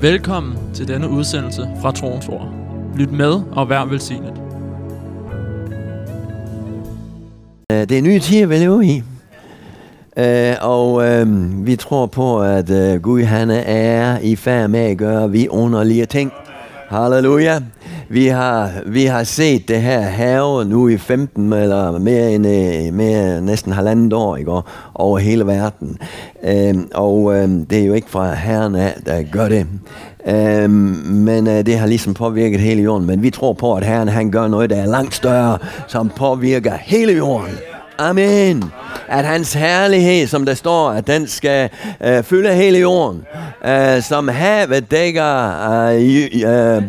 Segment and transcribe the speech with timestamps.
[0.00, 2.54] Velkommen til denne udsendelse fra Troens Ord.
[2.96, 4.32] Lyt med og vær velsignet.
[7.72, 9.02] Øh, det er nye tider, vi lever i.
[10.16, 11.26] Øh, og øh,
[11.66, 16.06] vi tror på, at øh, Gud han er i færd med at gøre vi underlige
[16.06, 16.32] ting.
[16.88, 17.60] Halleluja.
[18.10, 22.94] Vi har, vi har set det her have nu i 15 eller mere end øh,
[22.94, 24.52] mere, næsten halvandet år ikke?
[24.94, 25.98] Over hele verden.
[26.44, 29.66] Øhm, og øhm, det er jo ikke fra herren af, der gør det.
[30.26, 30.70] Øhm,
[31.06, 33.06] men øh, det har ligesom påvirket hele jorden.
[33.06, 36.74] Men vi tror på, at herren han gør noget, der er langt større, som påvirker
[36.80, 37.54] hele jorden.
[37.98, 38.64] Amen.
[39.08, 41.70] At hans herlighed, som der står, at den skal
[42.04, 43.24] øh, fylde hele jorden.
[43.66, 46.82] Øh, som havet dækker, øh, øh,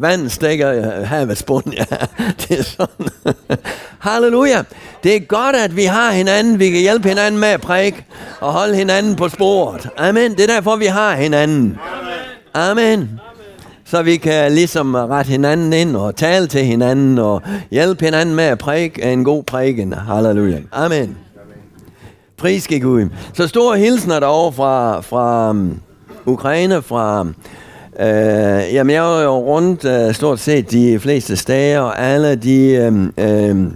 [0.00, 1.64] vandet stikker havets bund.
[1.72, 1.84] Ja,
[2.40, 3.08] det er sådan.
[3.98, 4.62] Halleluja.
[5.02, 6.58] Det er godt, at vi har hinanden.
[6.58, 8.04] Vi kan hjælpe hinanden med at præike
[8.40, 9.88] og holde hinanden på sporet.
[9.96, 10.30] Amen.
[10.30, 11.78] Det er derfor, vi har hinanden.
[12.54, 13.20] Amen.
[13.84, 18.44] Så vi kan ligesom rette hinanden ind og tale til hinanden og hjælpe hinanden med
[18.44, 19.92] at prædike en god prædiken.
[19.92, 20.58] Halleluja.
[20.72, 21.16] Amen.
[22.36, 23.08] Pris Gud.
[23.34, 25.80] Så store hilsner derovre fra, fra um,
[26.26, 27.26] Ukraine, fra...
[28.00, 32.70] Øh, jamen, jeg er jo rundt øh, stort set de fleste steder, og alle de
[32.70, 33.66] øh, øh,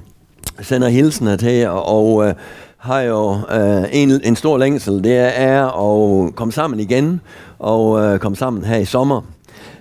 [0.61, 2.35] sender hilsener til, og, og øh,
[2.79, 5.05] har jo øh, en, en stor længsel.
[5.05, 7.21] Det er at komme sammen igen,
[7.59, 9.21] og øh, komme sammen her i sommer.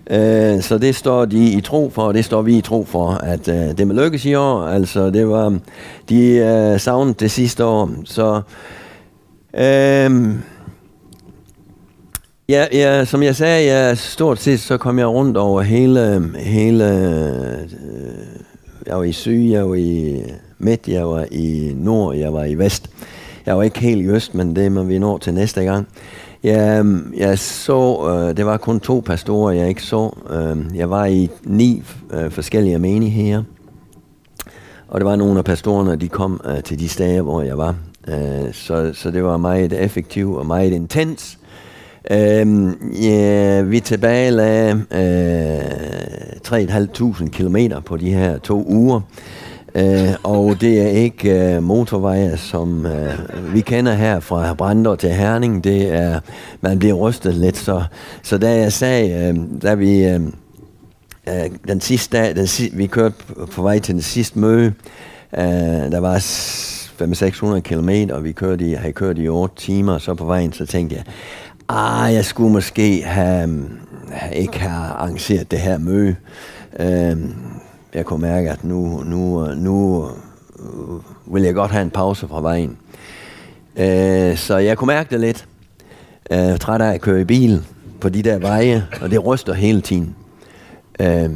[0.09, 3.09] Øh, så det står de i tro for, og det står vi i tro for,
[3.09, 4.63] at øh, det med lykkes i år.
[4.63, 5.57] Altså, det var
[6.09, 7.89] de øh, savnet det sidste år.
[8.05, 8.41] Så
[9.53, 10.35] øh,
[12.49, 16.83] ja, ja, som jeg sagde, ja, stort set så kom jeg rundt over hele, hele
[16.83, 17.69] øh,
[18.87, 20.23] jeg var i syd, jeg var i
[20.59, 22.89] midt, jeg var i nord, jeg var i vest.
[23.45, 25.87] Jeg var ikke helt i øst, men det må vi nå til næste gang.
[26.43, 30.17] Jeg, øhm, jeg så, øh, det var kun to pastorer, jeg ikke så.
[30.29, 33.43] Øh, jeg var i ni øh, forskellige menigheder.
[34.87, 37.75] Og det var nogle af pastorerne, de kom øh, til de steder, hvor jeg var.
[38.07, 41.37] Øh, så, så det var meget effektivt og meget intens.
[42.11, 45.59] Øh, ja, vi tilbage øh,
[46.47, 49.01] 3.500 km på de her to uger.
[49.75, 55.09] Øh, og det er ikke øh, motorveje, som øh, vi kender her fra Brandor til
[55.09, 55.63] Herning.
[55.63, 56.19] Det er,
[56.61, 57.57] man bliver rystet lidt.
[57.57, 57.83] Så,
[58.23, 60.21] så da jeg sagde, øh, da vi øh,
[61.27, 64.73] øh den sidste dag, den sidste, vi kørte på, på vej til den sidste møde,
[65.37, 66.17] øh, der var
[67.01, 70.65] 500-600 km, og vi kørte i, havde kørt i 8 timer, så på vejen, så
[70.65, 71.03] tænkte jeg,
[71.69, 73.69] ah, jeg skulle måske have,
[74.33, 76.15] ikke have arrangeret det her møde.
[76.79, 77.17] Øh,
[77.93, 80.07] jeg kunne mærke, at nu, nu, nu
[80.59, 82.77] øh, vil jeg godt have en pause fra vejen.
[83.75, 85.47] Øh, så jeg kunne mærke det lidt.
[86.31, 87.63] Øh, træt af at køre i bil
[88.01, 90.15] på de der veje, og det ryster hele tiden.
[90.99, 91.29] Øh,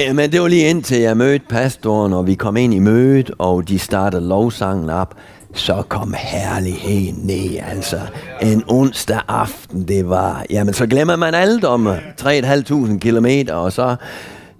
[0.00, 3.30] øh, men det var lige indtil jeg mødte pastoren, og vi kom ind i mødet,
[3.38, 5.14] og de startede lovsangen op.
[5.54, 8.00] Så kom herligheden ned, altså.
[8.42, 10.44] En onsdag aften, det var...
[10.50, 13.96] Jamen, så glemmer man alt om øh, 3.500 kilometer, og så...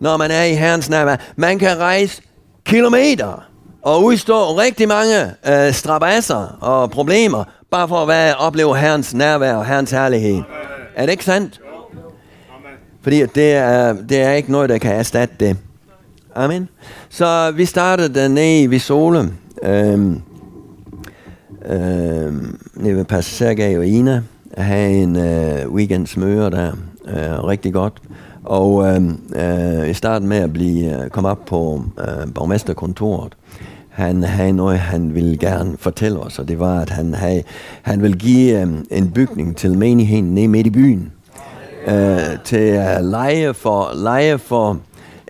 [0.01, 2.23] Når man er i herrens nærvær, man kan rejse
[2.65, 3.45] kilometer
[3.83, 9.55] og udstå rigtig mange øh, strabasser og problemer, bare for at være, opleve herrens nærvær
[9.55, 10.43] og herrens herlighed.
[10.97, 11.61] Er det ikke sandt?
[13.03, 15.57] Fordi det er, det er ikke noget, der kan erstatte det.
[16.35, 16.69] Amen.
[17.09, 19.33] Så vi startede dernede i Visole.
[19.63, 20.17] Øh,
[21.69, 22.35] øh,
[22.75, 24.23] nede ved Pastor Sergej og Ina.
[24.57, 26.73] have en øh, weekendsmøde der.
[27.09, 27.93] Øh, rigtig godt.
[28.45, 29.03] Og øh,
[29.37, 33.33] øh, i starten med at blive, øh, komme op på øh, borgmesterkontoret.
[33.89, 37.43] Han havde noget, han ville gerne fortælle os, og det var, at han, havde,
[37.83, 41.13] han ville give øh, en bygning til menigheden nede midt i byen
[41.87, 44.79] øh, til at lege for, lege for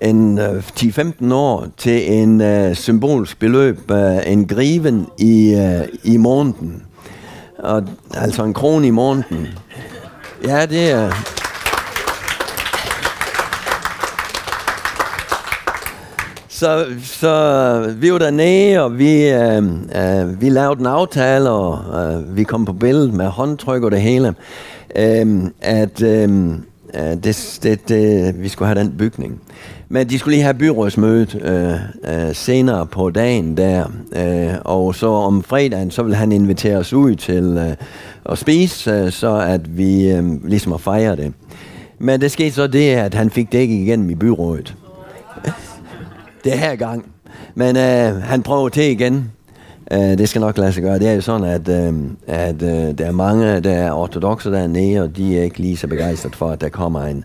[0.03, 6.17] en øh, 10-15 år til en øh, symbolsk beløb, øh, en griven i, øh, i
[6.17, 6.83] måneden.
[7.59, 7.83] Og,
[8.15, 9.49] altså en krone i måneden.
[10.47, 11.13] Ja, det er...
[16.49, 17.29] Så, så
[17.89, 19.63] øh, vi var dernede, og vi, øh,
[19.97, 24.01] øh, vi lavede en aftale, og øh, vi kom på billedet med håndtryk og det
[24.01, 24.35] hele,
[24.97, 26.55] øh, at øh,
[26.97, 29.41] Øh, det, det, det, vi skulle have den bygning.
[29.89, 33.87] Men de skulle lige have byrådsmødet øh, øh, senere på dagen der,
[34.17, 37.77] øh, og så om fredagen, så vil han invitere os ud til øh,
[38.33, 41.33] at spise, øh, så at vi øh, ligesom at fejre det.
[41.99, 44.75] Men det skete så det, at han fik det ikke igennem i byrådet.
[46.45, 47.05] det her gang.
[47.55, 49.31] Men øh, han prøver til igen.
[49.93, 50.99] Uh, det skal nok lade sig gøre.
[50.99, 51.95] Det er jo sådan, at, uh,
[52.27, 55.87] at uh, der er mange, der er ortodoxe dernede, og de er ikke lige så
[55.87, 57.25] begejstret for, at der kommer en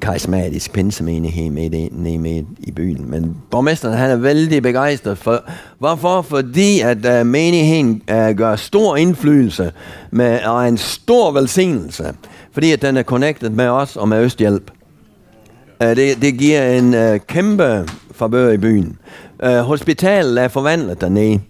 [0.00, 3.10] karismatisk pinsemenighed med, det, ned med i byen.
[3.10, 5.44] Men borgmesteren han er vældig begejstret for.
[5.78, 6.22] Hvorfor?
[6.22, 9.72] Fordi at uh, menigheden uh, gør stor indflydelse
[10.10, 12.14] med, og en stor velsignelse.
[12.52, 14.70] Fordi at den er connected med os og med Østhjælp.
[15.84, 18.98] Uh, det, det giver en uh, kæmpe forbør i byen.
[19.46, 21.40] Uh, hospitalet er forvandlet dernede.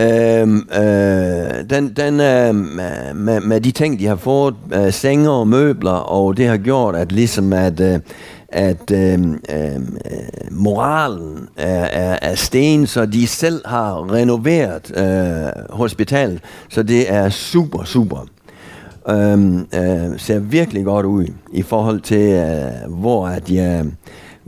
[0.00, 2.54] Øhm, øh, den, den, øh,
[3.14, 6.96] med, med de ting, de har fået, øh, senge og møbler, og det har gjort,
[6.96, 8.00] at ligesom at, øh,
[8.48, 9.18] at øh,
[9.50, 9.80] øh,
[10.50, 17.28] moralen er, er, er sten, så de selv har renoveret øh, hospitalet, så det er
[17.28, 18.26] super, super.
[19.08, 23.84] Øhm, øh, ser virkelig godt ud i forhold til, øh, hvor at jeg...
[23.84, 23.92] Øh,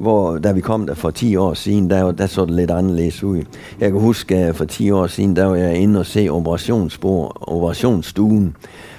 [0.02, 3.22] hvor da vi kom der for 10 år siden, der, der så det lidt anderledes
[3.22, 3.42] ud.
[3.80, 7.38] Jeg kan huske, at for 10 år siden, der var jeg inde og se operationsbord,
[7.40, 8.56] operationsstuen,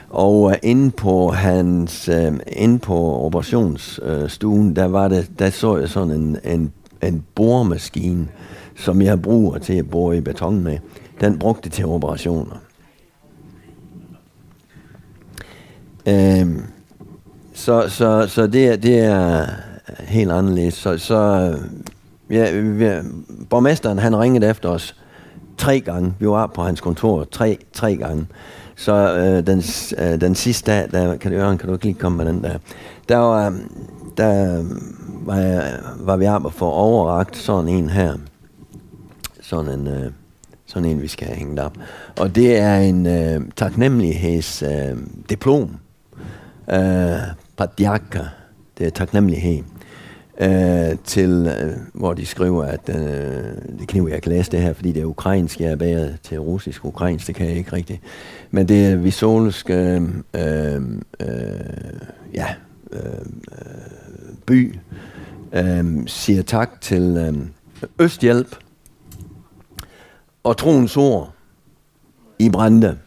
[0.09, 5.89] og øh, inde på hans, øh, inde på operationsstuen, der var det, der så jeg
[5.89, 6.73] sådan en, en,
[7.03, 8.27] en boremaskine,
[8.75, 10.77] som jeg bruger til at bore i beton med.
[11.21, 12.55] Den brugte til operationer.
[16.07, 16.47] Øh,
[17.53, 19.45] så, så, så det, det er
[19.89, 20.73] Øh, helt anderledes.
[20.73, 21.59] Så, så øh,
[22.35, 23.01] ja, ja,
[23.49, 24.95] borgmesteren han ringede efter os
[25.57, 26.13] tre gange.
[26.19, 28.27] Vi var på hans kontor tre, tre gange.
[28.75, 29.63] Så øh, den,
[29.97, 32.57] øh, den sidste dag, der, kan, du, kan du ikke lige komme med den der,
[33.09, 33.55] der var, øh,
[34.17, 34.63] der
[35.25, 38.13] var, jeg, var vi oppe for overragt sådan en her.
[39.41, 40.11] Sådan en, øh,
[40.65, 41.77] sådan en, vi skal have hængt op.
[42.19, 44.97] Og det er en øh, taknemmeligheds øh,
[45.29, 45.77] diplom.
[46.71, 47.17] Øh,
[47.57, 48.19] Padjaka.
[48.77, 49.63] Det er taknemmelighed
[50.37, 54.73] øh, til, øh, hvor de skriver, at øh, det kniver, jeg ikke læse det her,
[54.73, 56.85] fordi det er ukrainsk, jeg er bæret til russisk.
[56.85, 57.99] Ukrainsk, det kan jeg ikke rigtigt.
[58.51, 60.01] Men det er visolsk øh,
[60.33, 60.81] øh,
[61.19, 61.31] øh,
[62.33, 62.47] ja,
[62.91, 63.01] øh,
[63.51, 64.75] øh, by,
[65.53, 67.47] øh, siger tak til øh,
[67.99, 68.55] Østhjælp
[70.43, 71.33] og troens ord
[72.39, 72.97] i Brande.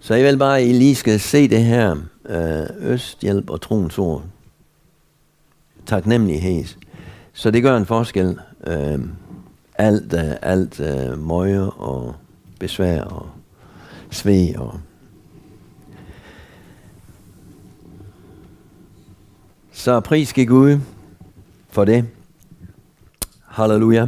[0.00, 1.96] Så jeg vil bare, at I lige skal se det her,
[2.28, 4.22] øh, Østhjælp og troens ord
[5.86, 6.64] taknemmelighed.
[7.32, 8.38] Så det gør en forskel.
[8.66, 8.98] Øh,
[9.78, 12.14] alt øh, alt øh, møje og
[12.60, 13.26] besvær og
[14.10, 14.80] sved og
[19.72, 20.78] Så pris gik ud
[21.70, 22.04] for det.
[23.48, 24.06] Halleluja.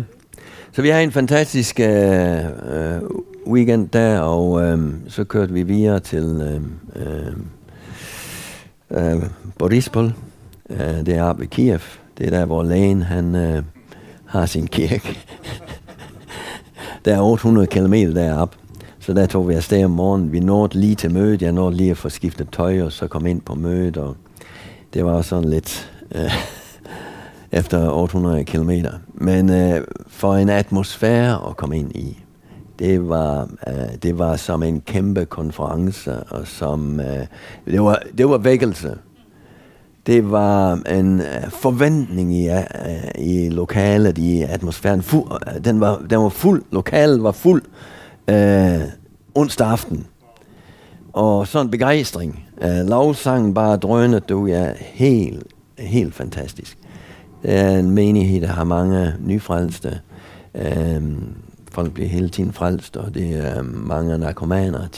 [0.72, 3.00] Så vi har en fantastisk øh, øh,
[3.46, 6.62] weekend der, og øh, så kørte vi videre til øh,
[7.06, 7.32] øh,
[8.90, 9.22] øh
[9.58, 10.12] Borispol,
[10.70, 11.80] Øh, det er oppe i Kiev.
[12.18, 13.62] Det er der, hvor lægen han, øh,
[14.26, 15.18] har sin kirke.
[17.04, 18.56] der er 800 km derop.
[19.00, 20.32] Så der tog vi afsted om morgenen.
[20.32, 21.42] Vi nåede lige til mødet.
[21.42, 23.96] Jeg nåede lige at få skiftet tøj, og så kom ind på mødet.
[23.96, 24.16] Og
[24.94, 26.30] det var sådan lidt Øh,
[27.58, 28.70] efter 800 km.
[29.14, 32.22] Men øh, for en atmosfære at komme ind i,
[32.78, 37.26] det var, øh, det var som en kæmpe konference, og som, øh,
[37.66, 38.98] det, var, det var vækkelse
[40.06, 42.56] det var en uh, forventning i, uh,
[43.18, 45.02] i lokalet, i atmosfæren.
[45.02, 47.62] Fu, uh, den, var, den var fuld, lokalet var fuld
[48.32, 48.82] uh,
[49.34, 50.06] onsdag aften.
[51.12, 52.44] Og sådan en begejstring.
[52.64, 55.46] Uh, lovsangen bare drønede, du er helt,
[55.78, 56.78] helt fantastisk.
[57.42, 60.00] Det er en menighed, der har mange nyfrelste.
[60.54, 61.02] Uh,
[61.76, 64.88] folk bliver hele tiden frelst, og det er mange narkomaner,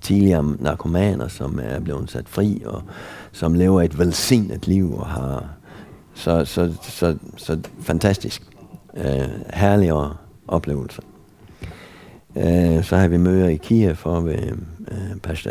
[0.00, 2.82] tidligere, narkomaner, som er blevet sat fri, og
[3.32, 5.48] som lever et velsignet liv, og har
[6.14, 8.42] så, så, så, så fantastisk.
[8.96, 9.92] Øh, herlige
[10.48, 11.02] oplevelser.
[12.36, 14.52] Øh, så har vi møder i Kiev for ved
[14.90, 15.50] øh, Pastor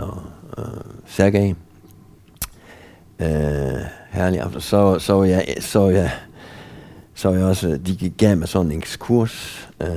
[0.00, 0.22] og,
[0.52, 0.68] og
[1.06, 1.54] Sergej.
[3.20, 4.60] Øh, herlig aften.
[4.60, 6.10] Så, så jeg, så jeg,
[7.18, 9.88] så jeg også, øh, de gav mig sådan en ekskurs øh,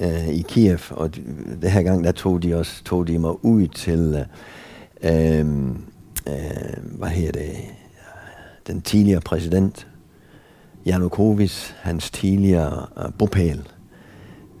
[0.00, 1.14] øh, i Kiev, og
[1.62, 4.26] det her gang, der tog de også tog de mig ud til,
[5.04, 5.46] øh, øh,
[6.28, 7.52] øh, hvad hedder det,
[8.66, 9.86] den tidligere præsident,
[10.86, 13.68] Janukovic, hans tidligere øh, bopæl.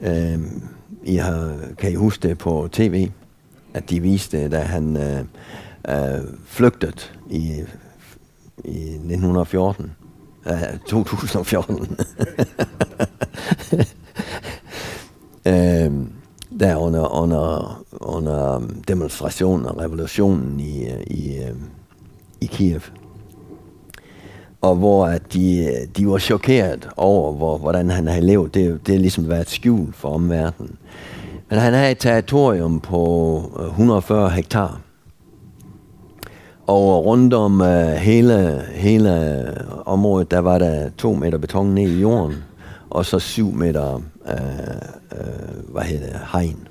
[0.00, 0.38] Øh,
[1.04, 3.10] I har, kan I huske det på tv,
[3.74, 5.24] at de viste, da han øh,
[5.88, 6.96] øh, flygtede
[7.30, 7.64] i,
[8.64, 9.92] i 1914.
[10.46, 11.96] Uh, 2014.
[15.46, 16.12] øhm,
[16.60, 21.54] der under, under, under demonstrationen og revolutionen i, øh, i, øh,
[22.40, 22.80] i Kiev.
[24.60, 28.54] Og hvor at de, de var chokeret over, hvor, hvordan han havde levet.
[28.54, 30.76] Det, det er ligesom været skjult for omverdenen.
[31.50, 34.80] Men han havde et territorium på øh, 140 hektar.
[36.70, 41.90] Og rundt om uh, hele, hele øh, området, der var der to meter beton ned
[41.90, 42.36] i jorden,
[42.90, 44.00] og så syv meter uh,
[45.12, 46.68] uh, hvad hedder det, hegn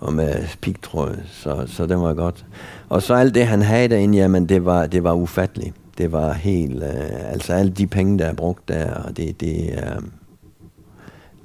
[0.00, 2.46] og med pigtråd, så, så det var godt.
[2.88, 5.74] Og så alt det, han havde derinde, jamen det var, det var ufatteligt.
[5.98, 9.78] Det var helt, uh, altså alle de penge, der er brugt der, og det, det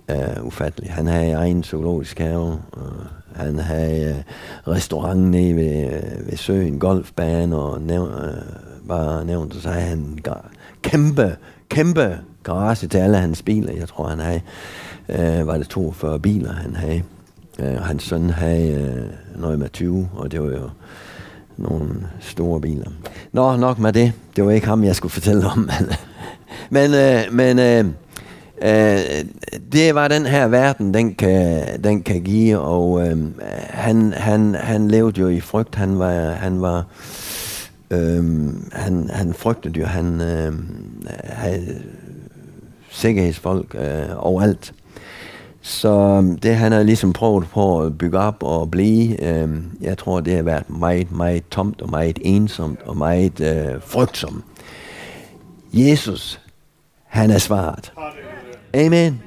[0.07, 0.91] er ufattelig.
[0.91, 2.93] Han havde egen zoologisk have, og
[3.35, 9.55] han havde øh, restaurant nede ved, øh, ved søen, golfbane, og næv, øh, bare nævnt,
[9.55, 10.19] så havde han
[10.81, 11.35] kæmpe,
[11.69, 13.73] kæmpe garage til alle hans biler.
[13.73, 14.41] Jeg tror, han havde,
[15.09, 17.03] øh, var det 42 biler, han havde.
[17.59, 20.69] Øh, hans søn havde øh, noget med 20, og det var jo
[21.57, 21.89] nogle
[22.19, 22.89] store biler.
[23.31, 24.13] Nå, nok med det.
[24.35, 25.69] Det var ikke ham, jeg skulle fortælle om.
[26.69, 27.85] men øh, men øh,
[28.61, 29.31] uh,
[29.71, 33.17] det var den her verden, den kan, den kan give, og øh,
[33.69, 35.75] han, han, han levede jo i frygt.
[35.75, 36.85] Han var, han var
[37.91, 40.53] øh, han, han frygtede jo, han øh,
[41.23, 41.81] havde
[42.89, 44.73] sikkerhedsfolk øh, overalt.
[45.61, 45.89] Så
[46.23, 49.49] øh, det han har ligesom prøvet på at bygge op og blive, øh,
[49.81, 54.43] jeg tror det har været meget, meget tomt og meget ensomt og meget øh, frygtsomt.
[55.73, 56.39] Jesus,
[57.05, 57.93] han er svaret.
[58.73, 59.21] Amen.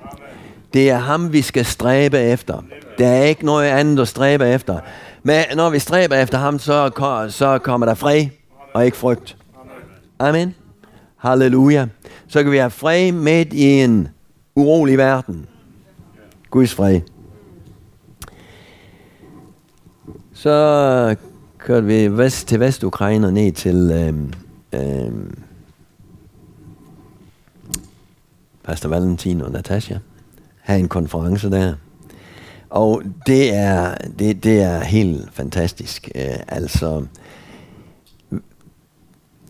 [0.75, 2.65] Det er ham, vi skal stræbe efter.
[2.99, 4.81] Der er ikke noget andet at stræbe efter.
[5.23, 6.91] Men når vi stræber efter ham, så,
[7.29, 8.27] så kommer der fred
[8.75, 9.37] og ikke frygt.
[10.19, 10.55] Amen.
[11.17, 11.87] Halleluja.
[12.29, 14.09] Så kan vi have fred midt i en
[14.57, 15.47] urolig verden.
[16.51, 17.01] Guds fred.
[20.33, 21.17] Så
[21.59, 24.33] kørte vi vest til Vestukraine ned til øhm,
[24.73, 25.39] øhm,
[28.64, 29.99] Pastor Valentin og Natasha.
[30.61, 31.75] Have en konference der.
[32.71, 36.11] Og det er, det, det er helt fantastisk.
[36.14, 37.06] Øh, altså,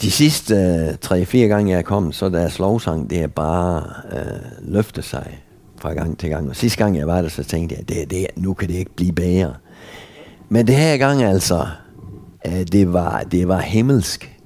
[0.03, 4.41] de sidste øh, 3-4 gange, jeg er kommet, så deres lovsang, det er bare øh,
[4.61, 5.45] løfte sig
[5.79, 6.49] fra gang til gang.
[6.49, 8.95] Og sidste gang, jeg var der, så tænkte jeg, det, det, nu kan det ikke
[8.97, 9.55] blive bedre.
[10.49, 11.67] Men det her gang altså,
[12.47, 14.39] øh, det, var, det var himmelsk.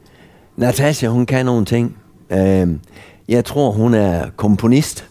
[0.57, 1.97] Natasha, hun kan nogle ting.
[2.31, 2.69] Øh,
[3.29, 5.05] jeg tror, hun er komponist.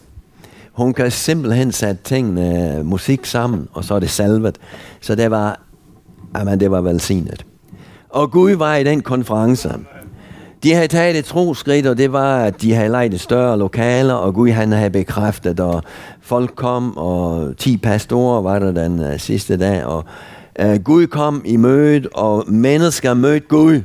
[0.72, 4.58] Hun kan simpelthen sætte tingene, øh, musik sammen, og så er det salvet.
[5.00, 5.60] Så det var,
[6.36, 7.44] jamen, det var velsignet.
[8.10, 9.70] Og Gud var i den konference.
[10.62, 14.34] De havde taget et troskridt, og det var, at de havde lejet større lokaler, og
[14.34, 15.82] Gud han havde bekræftet, og
[16.20, 20.04] folk kom, og 10 pastorer var der den uh, sidste dag, og
[20.64, 23.80] uh, Gud kom i mødet, og mennesker mødte Gud.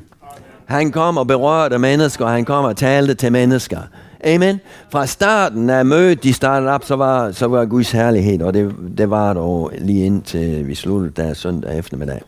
[0.66, 3.80] Han kom og berørte mennesker, han kom og talte til mennesker.
[4.26, 4.60] Amen.
[4.90, 8.76] Fra starten af mødet, de startede op, så var, så var Guds herlighed, og det,
[8.98, 12.22] det var dog lige indtil vi sluttede der søndag eftermiddag.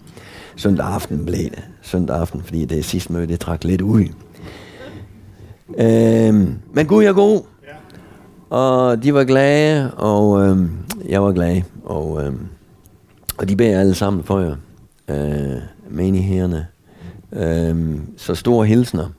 [0.56, 1.64] Søndag aften blev det.
[1.82, 4.06] Søndag aften, fordi det sidste møde, det trak lidt ud.
[5.78, 7.42] Øhm, men Gud er god.
[8.50, 10.72] Og de var glade, og øhm,
[11.10, 11.62] jeg var glad.
[11.86, 12.48] Og, øhm,
[13.38, 14.56] og de beder alle sammen for jer,
[15.08, 16.68] øh, menighederne.
[17.36, 19.10] Øhm, så store hilsner.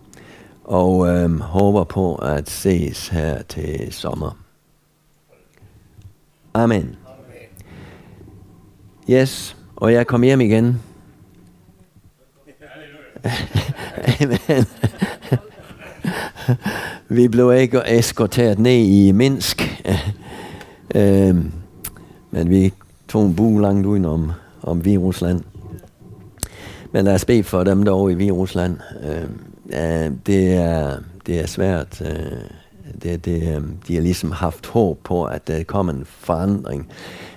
[0.64, 4.38] Og øhm, håber på at ses her til sommer.
[6.54, 6.96] Amen.
[9.10, 10.80] Yes, og jeg kom hjem igen.
[14.20, 14.66] Amen.
[17.16, 19.82] vi blev ikke eskorteret ned i Minsk,
[20.94, 21.52] øhm,
[22.30, 22.72] men vi
[23.08, 24.32] tog en bu langt udenom
[24.62, 25.55] om Virusland.
[26.96, 28.76] Men lad os bede for dem derovre i Virusland.
[29.02, 29.22] Øh,
[29.66, 32.02] øh, det, er, det er svært.
[32.02, 32.40] Øh,
[33.02, 36.88] det, det, øh, de har ligesom haft håb på, at der kommer en forandring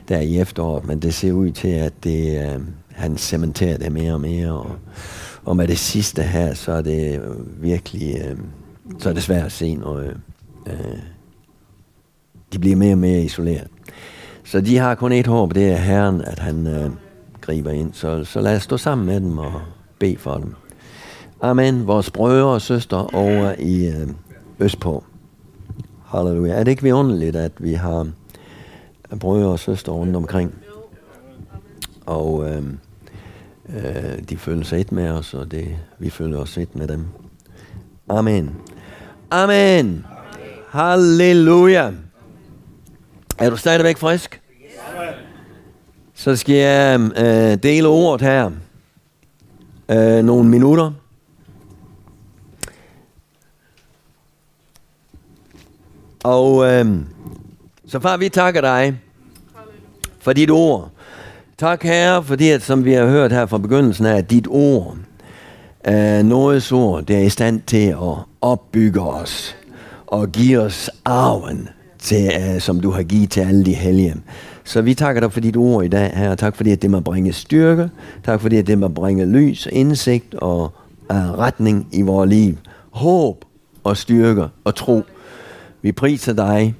[0.10, 2.62] der i efteråret, men det ser ud til, at det, øh,
[2.92, 4.52] han cementerer det mere og mere.
[4.52, 4.72] Og,
[5.46, 7.22] og med det sidste her, så er det
[7.58, 8.22] virkelig...
[8.26, 8.38] Øh,
[9.00, 10.18] så er det svært at se noget.
[10.68, 11.00] Øh,
[12.54, 13.68] de bliver mere og mere isoleret.
[14.44, 16.90] Så de har kun et håb, det er Herren, at han øh,
[17.50, 17.94] griber ind.
[17.94, 19.62] Så, så lad os stå sammen med dem og
[20.00, 20.56] bede for dem.
[21.42, 21.88] Amen.
[21.88, 24.08] Vores brødre og søstre over i øh,
[24.60, 25.04] Østpå.
[26.06, 26.54] Halleluja.
[26.54, 28.08] Er det ikke vidunderligt, at vi har
[29.20, 30.56] brødre og søstre rundt omkring?
[32.06, 32.64] Og øh,
[33.76, 37.06] øh, de føler sig et med os, og det, vi føler os et med dem.
[38.10, 38.56] Amen.
[39.32, 40.06] Amen.
[40.70, 41.92] Halleluja.
[43.38, 44.39] Er du stadigvæk frisk?
[46.20, 48.52] Så skal jeg øh, dele ordet her.
[49.90, 50.92] Øh, nogle minutter.
[56.24, 56.86] Og øh,
[57.88, 59.00] så far, vi takker dig
[60.20, 60.90] for dit ord.
[61.58, 64.98] Tak herre, fordi at, som vi har hørt her fra begyndelsen af, at dit ord,
[65.88, 69.56] øh, nådes ord, det er i stand til at opbygge os
[70.08, 74.16] og give os arven, til, uh, som du har givet til alle de hellige.
[74.64, 76.36] Så vi takker dig for dit ord i dag, her.
[76.36, 77.90] Tak fordi, at det må bringe styrke.
[78.26, 80.72] Tak fordi, at det må bringe lys, indsigt og
[81.10, 82.58] uh, retning i vores liv.
[82.92, 83.46] Håb
[83.84, 85.04] og styrke og tro.
[85.82, 86.76] Vi priser dig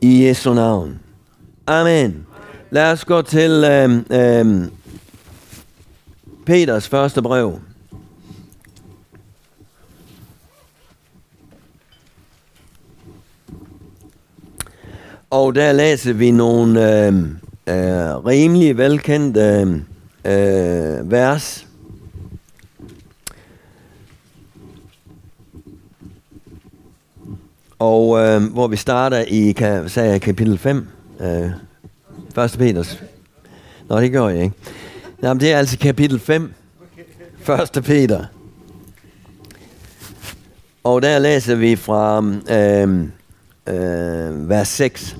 [0.00, 1.00] i Jesu navn.
[1.66, 2.26] Amen.
[2.70, 4.70] Lad os gå til øhm, øhm,
[6.46, 7.58] Peters første brev.
[15.32, 17.14] Og der læser vi nogle øh,
[17.66, 19.84] øh, rimelig velkendte øhm,
[20.24, 21.66] øh, vers.
[27.78, 29.54] Og øh, hvor vi starter i
[29.86, 30.86] sagde jeg, kapitel 5,
[31.20, 32.54] øh, 1.
[32.58, 33.02] Peters.
[33.88, 34.56] Nå, det gør jeg ikke.
[35.22, 36.52] Jamen, det er altså kapitel 5,
[37.74, 37.84] 1.
[37.84, 38.24] Peter.
[40.84, 43.08] Og der læser vi fra øh,
[43.68, 45.16] øh, vers 6.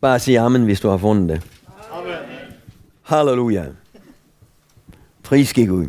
[0.00, 1.42] Bare sig amen, hvis du har fundet det.
[1.92, 2.12] Amen.
[3.02, 3.64] Halleluja.
[5.22, 5.86] Priske Gud.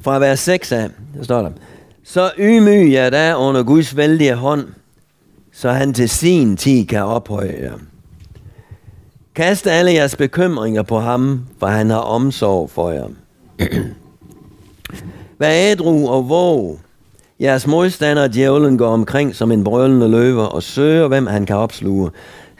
[0.00, 1.50] Fra vers 6 af, der står der.
[2.04, 4.68] Så ydmyg jer da under Guds vældige hånd,
[5.52, 7.78] så han til sin tid kan ophøje jer.
[9.38, 13.06] Kast alle jeres bekymringer på ham, for han har omsorg for jer.
[15.38, 16.78] Vær ædru og våg.
[17.40, 22.10] Jeres modstander, djævlen, går omkring som en brølende løver og søger, hvem han kan opsluge.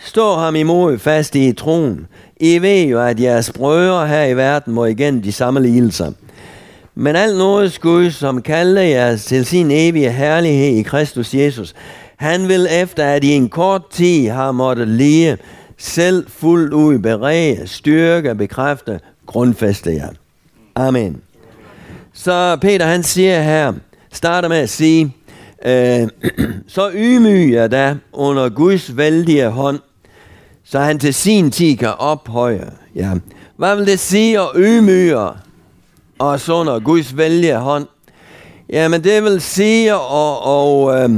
[0.05, 2.07] Stå ham imod fast i troen.
[2.41, 6.13] I ved jo, at jeres brødre her i verden må igen de samme lidelser.
[6.95, 11.75] Men alt noget Gud, som kalder jer til sin evige herlighed i Kristus Jesus,
[12.17, 15.37] han vil efter, at I en kort tid har måttet lide,
[15.79, 20.09] selv fuldt ud berede, styrke, bekræfte, grundfæste jer.
[20.75, 21.23] Amen.
[22.13, 23.73] Så Peter han siger her,
[24.13, 25.15] starter med at sige,
[25.65, 26.09] øh,
[26.67, 29.79] så ydmyg jer da under Guds vældige hånd,
[30.65, 32.71] så han til sin tid kan ophøje.
[32.95, 33.13] Ja.
[33.57, 35.19] Hvad vil det sige at ydmyge
[36.19, 37.87] os under Guds vældige hånd?
[38.71, 40.01] Jamen det vil sige at,
[40.47, 41.11] at at,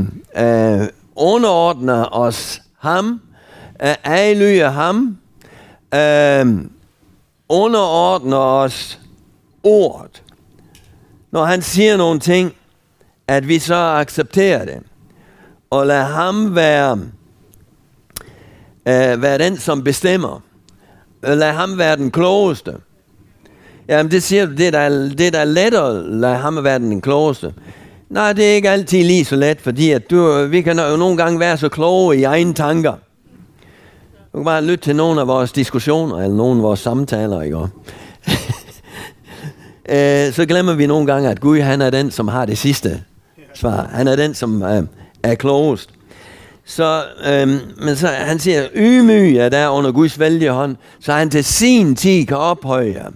[0.44, 3.20] at underordne os ham,
[3.82, 5.18] øh, adlyder ham,
[5.94, 6.64] øh,
[7.48, 9.00] underordner os
[9.62, 10.22] ordet.
[11.30, 12.54] Når han siger nogle ting,
[13.28, 14.78] at vi så accepterer det.
[15.70, 16.98] Og lad ham være,
[18.86, 20.42] øh, være den, som bestemmer.
[21.22, 22.74] Lad ham være den klogeste.
[23.88, 27.00] Jamen det siger du, det er da, det er da lettere lad ham være den
[27.00, 27.54] klogeste.
[28.08, 31.16] Nej, det er ikke altid lige så let, fordi at du, vi kan jo nogle
[31.16, 32.94] gange være så kloge i egne tanker.
[34.32, 37.56] Du kan bare lytte til nogle af vores diskussioner, eller nogle af vores samtaler, ikke?
[40.28, 43.02] øh, så glemmer vi nogle gange, at Gud han er den, som har det sidste
[43.54, 43.90] svar.
[43.92, 44.82] Han er den, som øh,
[45.22, 45.90] er klogest.
[46.64, 51.30] Så, øhm, men så han siger, ydmyg er der under Guds vældige hånd, så han
[51.30, 53.10] til sin tid kan ophøje jer.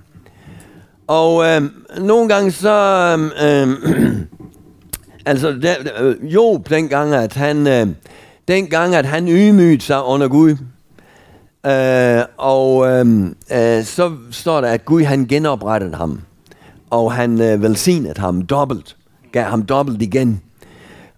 [1.07, 2.71] Og øhm, nogle gange så,
[3.13, 4.27] øhm, øhm
[5.27, 7.87] altså der, øh, Job dengang, at han, øh,
[8.49, 10.57] dengang, at han ydmygede sig under Gud,
[11.67, 16.21] øh, og øhm, øh, så står der, at Gud han genoprettede ham,
[16.91, 18.97] og han øh, velsignede ham dobbelt,
[19.33, 20.41] gav ham dobbelt igen.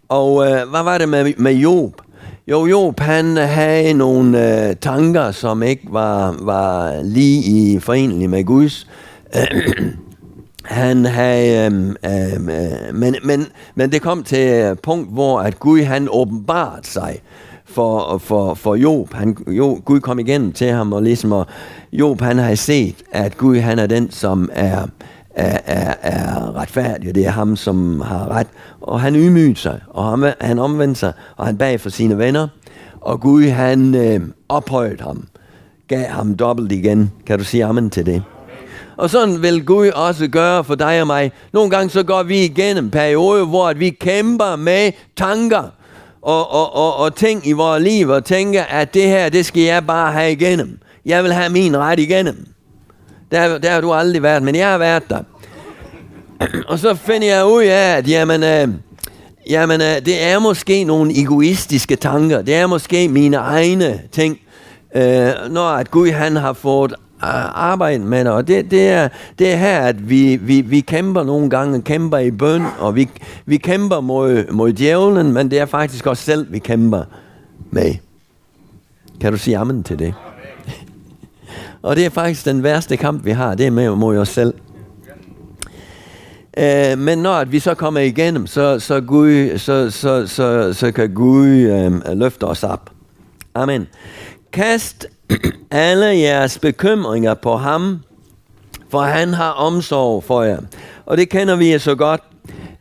[0.09, 2.03] Og øh, hvad var det med, med Job?
[2.49, 8.45] Jo, Job han havde nogle øh, tanker, som ikke var, var lige i forenlig med
[8.45, 8.87] Guds.
[10.65, 15.83] han havde, øh, øh, men, men, men det kom til et punkt, hvor at Gud
[15.83, 17.21] han åbenbart sig
[17.77, 19.15] for, for, for Job.
[19.15, 21.47] Han, jo, Gud kom igennem til ham, og ligesom, og
[21.93, 24.87] Job han har set, at Gud han er den, som er,
[25.35, 28.47] er, er, er retfærdig, det er ham, som har ret.
[28.81, 32.49] Og han ydmygede sig, og han, han omvendte sig, og han bag for sine venner,
[33.01, 35.27] og Gud han øh, ophøjede ham,
[35.89, 37.11] gav ham dobbelt igen.
[37.27, 38.23] Kan du sige amen til det?
[38.97, 41.33] Og sådan vil Gud også gøre for dig og mig.
[41.53, 45.63] Nogle gange så går vi igennem perioder, hvor vi kæmper med tanker
[46.27, 49.63] og, og, og, og ting i vores liv, og tænker, at det her, det skal
[49.63, 50.79] jeg bare have igennem.
[51.05, 52.47] Jeg vil have min ret igennem.
[53.31, 55.23] Der, der har du aldrig været, men jeg har været der.
[56.71, 58.69] og så finder jeg ud af, at jamen, øh,
[59.51, 62.43] jamen, øh, det er måske nogle egoistiske tanker.
[62.43, 64.39] Det er måske mine egne ting.
[64.97, 69.53] Øh, når at Gud han har fået arbejde med det, og det, det, er, det
[69.53, 73.09] er her, at vi, vi, vi kæmper nogle gange, kæmper i bøn, og vi,
[73.47, 77.05] vi kæmper mod, mod djævlen, men det er faktisk os selv, vi kæmper
[77.71, 77.95] med.
[79.21, 80.15] Kan du sige amen til det?
[81.83, 84.55] og det er faktisk den værste kamp, vi har, det er med mod os selv.
[86.61, 91.15] Uh, men når vi så kommer igennem, så, så, Gud, så, så, så, så kan
[91.15, 92.91] Gud um, løfte os op.
[93.55, 93.87] Amen.
[94.53, 95.07] Kast
[95.71, 98.01] alle jeres bekymringer på ham,
[98.91, 100.59] for han har omsorg for jer.
[101.07, 102.23] Og det kender vi så godt,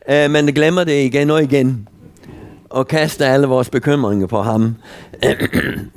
[0.08, 1.88] øh, men glemmer det igen og igen.
[2.70, 4.76] Og kaster alle vores bekymringer på ham.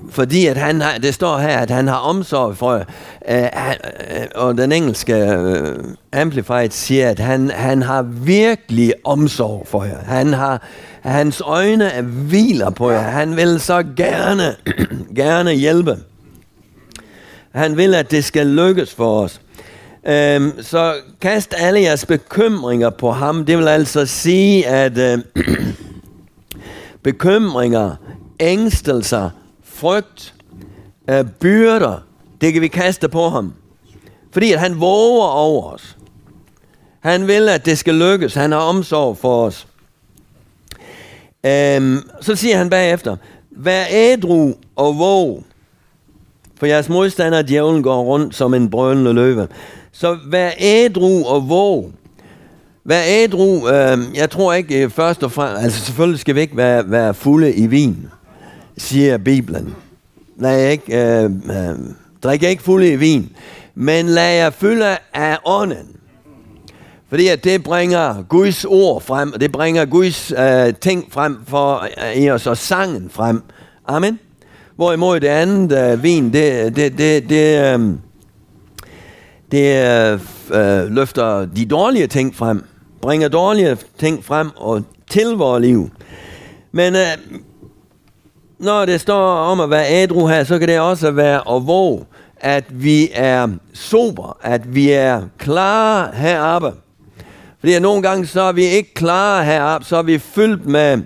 [0.10, 2.84] Fordi at han har, det står her, at han har omsorg for øh,
[3.28, 3.68] jer.
[3.68, 5.76] Uh, øh, og den engelske øh,
[6.14, 10.04] Amplified siger, at han, han har virkelig omsorg for jer.
[10.06, 10.62] Han har,
[11.02, 13.00] hans øjne er hviler på jer.
[13.00, 14.56] Han vil så gerne,
[15.16, 15.98] gerne hjælpe.
[17.52, 19.42] Han vil, at det skal lykkes for os.
[20.08, 23.46] Øhm, så kast alle jeres bekymringer på ham.
[23.46, 25.20] Det vil altså sige, at øh,
[27.04, 27.96] bekymringer,
[28.40, 29.30] ængstelser,
[29.64, 30.34] frygt,
[31.10, 32.04] øh, byrder,
[32.42, 33.54] det kan vi kaste på ham.
[34.32, 35.98] Fordi at han våger over os.
[37.00, 38.34] Han vil, at det skal lykkes.
[38.34, 39.68] Han har omsorg for os.
[41.46, 43.16] Øhm, så siger han bagefter,
[43.52, 45.44] vær ædru og våg.
[46.60, 49.48] For jeres modstander, djævlen, går rundt som en brølende løve.
[49.92, 51.92] Så vær ædru og våg.
[52.84, 56.58] Vær ædru, øh, jeg tror ikke øh, først og fremmest, altså selvfølgelig skal vi ikke
[56.58, 58.08] være, være fulde i vin,
[58.78, 59.76] siger Bibelen.
[60.38, 61.76] Lad ikke, øh, øh,
[62.24, 63.30] drik ikke fulde i vin,
[63.76, 65.96] men lad jer fylde af ånden.
[67.10, 71.88] Fordi at det bringer Guds ord frem, og det bringer Guds øh, ting frem for
[72.06, 73.42] øh, i os, og sangen frem.
[73.88, 74.20] Amen.
[74.80, 77.98] Hvorimod det andet øh, vin, det, det, det, det, øhm, øh,
[79.52, 79.84] det
[80.54, 82.64] øh, løfter de dårlige ting frem,
[83.02, 85.90] bringer dårlige ting frem og til vores liv.
[86.72, 87.02] Men øh,
[88.60, 92.06] når det står om at være ædru her, så kan det også være at våge,
[92.38, 96.72] at vi er sober, at vi er klare heroppe.
[97.60, 100.98] Fordi nogle gange så er vi ikke klare heroppe, så er vi fyldt med,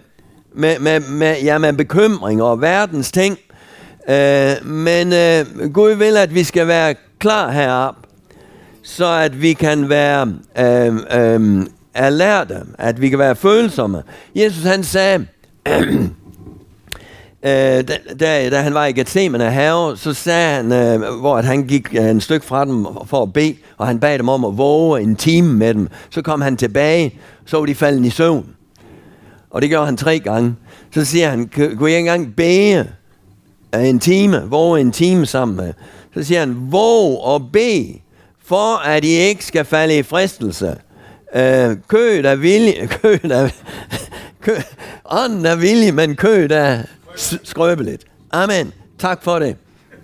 [0.56, 3.38] med, med, med, ja, med bekymring og verdens ting.
[4.10, 7.96] Øh, men øh, Gud vil, at vi skal være klar herop,
[8.84, 14.04] så at vi kan være øh, øh, alerte, at vi kan være følsomme.
[14.36, 15.26] Jesus han sagde,
[17.46, 17.50] Øh,
[17.88, 21.64] da, da, da han var i Gethsemane have, så sagde han, øh, hvor at han
[21.68, 24.58] gik øh, en stykke fra dem for at bede, og han bad dem om at
[24.58, 25.88] våge en time med dem.
[26.10, 28.46] Så kom han tilbage, så var de faldet i søvn.
[29.50, 30.56] Og det gjorde han tre gange.
[30.94, 32.88] Så siger han, kunne jeg ikke engang bede
[33.80, 35.74] en time, våge en time sammen med?
[36.14, 38.00] Så siger han, våg og bed,
[38.46, 40.78] for at I ikke skal falde i fristelse.
[41.36, 43.50] Øh, kød er vilje, kød er,
[44.42, 44.58] kød,
[45.06, 46.84] ånden er vilje, men kød er
[47.44, 48.06] skrøbeligt.
[48.32, 48.74] Amen.
[49.00, 49.56] Tak for det.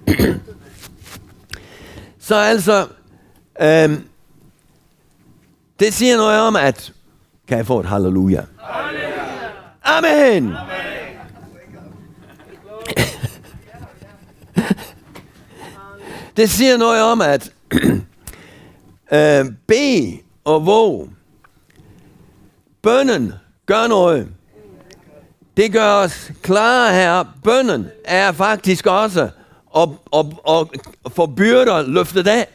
[2.19, 2.88] Så altså,
[3.62, 4.03] øhm,
[5.79, 6.93] det siger noget om, at
[7.47, 8.41] kan jeg få et halleluja?
[9.84, 10.45] Amen.
[10.45, 10.88] Amen.
[16.38, 17.51] det siger noget om, at
[19.13, 21.10] øh, be og våg.
[22.82, 23.34] Bønnen
[23.65, 24.27] gør noget.
[25.58, 27.23] Det gør os klare her.
[27.43, 29.29] Bønnen er faktisk også
[29.77, 30.25] at, at,
[31.05, 32.47] at få byrder løftet af.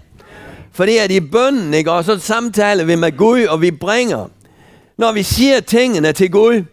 [0.72, 4.28] Fordi at i bønnen, ikke, og så samtaler vi med Gud, og vi bringer.
[4.96, 6.64] Når vi siger tingene til Gud,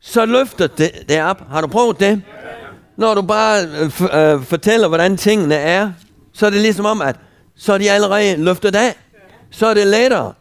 [0.00, 1.42] så løfter det, det op.
[1.50, 2.22] Har du prøvet det?
[3.00, 5.92] Når du bare øh, øh, fortæller, hvordan tingene er,
[6.32, 7.16] så er det ligesom om, at
[7.56, 8.94] så er de allerede løftet af.
[9.50, 10.32] Så er det lettere.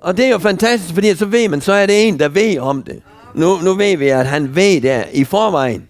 [0.00, 2.58] Og det er jo fantastisk, fordi så ved man, så er det en, der ved
[2.58, 3.02] om det.
[3.34, 5.88] Nu, nu ved vi, at han ved det i forvejen.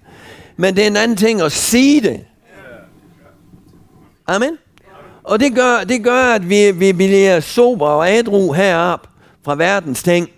[0.56, 2.20] Men det er en anden ting at sige det.
[4.26, 4.58] Amen.
[5.24, 9.08] Og det gør, det gør at vi, vi bliver sober og adru herop
[9.44, 10.28] fra verdens ting.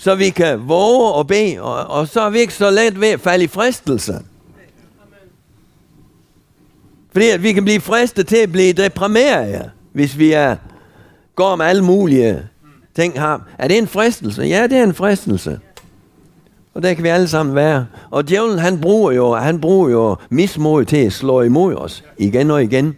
[0.00, 3.08] Så vi kan våge og bede, og, og så er vi ikke så let ved
[3.08, 4.14] at falde i fristelse.
[7.12, 10.56] Fordi at vi kan blive fristet til at blive deprimeret, hvis vi er,
[11.34, 12.42] går med alle mulige
[12.96, 13.38] ting her.
[13.58, 14.42] Er det en fristelse?
[14.42, 15.60] Ja, det er en fristelse.
[16.74, 17.86] Og der kan vi alle sammen være.
[18.10, 22.50] Og djævlen, han bruger jo, han bruger jo mismod til at slå imod os igen
[22.50, 22.96] og igen.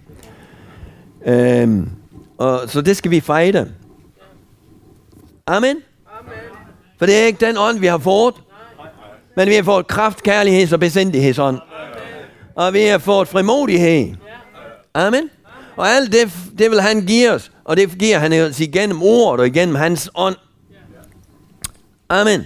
[1.27, 1.91] Øhm,
[2.39, 3.73] og, så det skal vi fejde.
[5.47, 5.77] Amen.
[7.03, 8.35] For det er ikke den ånd, vi har fået.
[9.37, 11.59] Men vi har fået kraft, kærlighed og besindighedsånd.
[12.55, 14.15] Og vi har fået frimodighed.
[14.95, 15.31] Amen.
[15.77, 19.41] Og alt det, det vil han give os, og det giver han os igennem ordet
[19.41, 20.37] og igennem hans ånd.
[22.09, 22.45] Amen.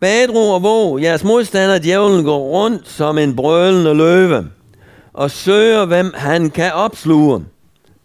[0.00, 4.50] Badro og våg, jeres modstander, djævlen, går rundt som en brølende løve
[5.12, 7.44] og søger, hvem han kan opsluge.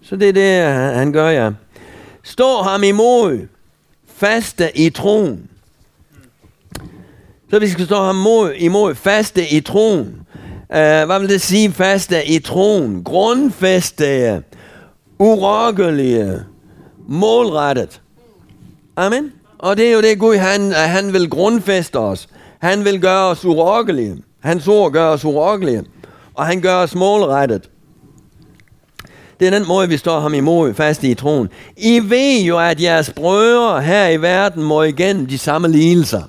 [0.02, 1.52] Så det er det, han gør, ja.
[2.28, 3.48] Stå ham imod,
[4.16, 5.50] faste i troen.
[7.50, 10.22] Så vi skal stå ham imod, imod faste i troen.
[10.70, 13.04] Uh, hvad vil det sige, faste i troen?
[13.04, 14.44] Grundfæste,
[15.20, 16.44] urokkelige,
[17.08, 18.02] målrettet.
[18.96, 19.32] Amen.
[19.58, 22.28] Og det er jo det Gud, han, han vil grundfæste os.
[22.60, 24.24] Han vil gøre os urokkelige.
[24.40, 25.84] Hans ord gør os urokkelige.
[26.34, 27.70] Og han gør os målrettet.
[29.40, 31.50] Det er den måde, vi står ham imod fast i troen.
[31.78, 36.24] I ved jo, at jeres brødre her i verden må igennem de samme lidelser.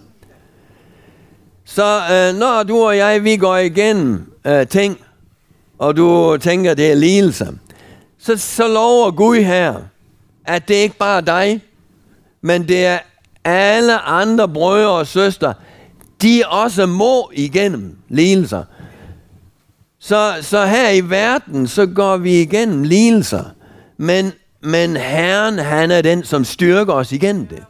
[1.65, 4.99] Så øh, når du og jeg, vi går igennem øh, ting,
[5.79, 7.53] og du tænker, det er lidelser,
[8.19, 9.75] så, så lover Gud her,
[10.45, 11.63] at det ikke bare er dig,
[12.41, 12.99] men det er
[13.45, 15.55] alle andre brødre og søstre,
[16.23, 18.65] de også må igennem lidelser.
[20.07, 23.45] Så, så her i verden, så går vi igennem lidelser.
[23.97, 27.65] Men, men Herren, han er den, som styrker os igennem det.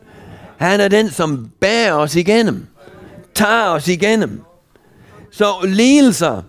[0.56, 2.66] Han er den, som bærer os igennem.
[3.34, 4.40] Tager os igennem.
[5.32, 6.42] Så lidelser,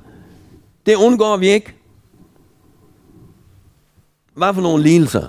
[0.85, 1.73] det undgår vi ikke.
[4.35, 5.27] Hvad for nogle lidelser?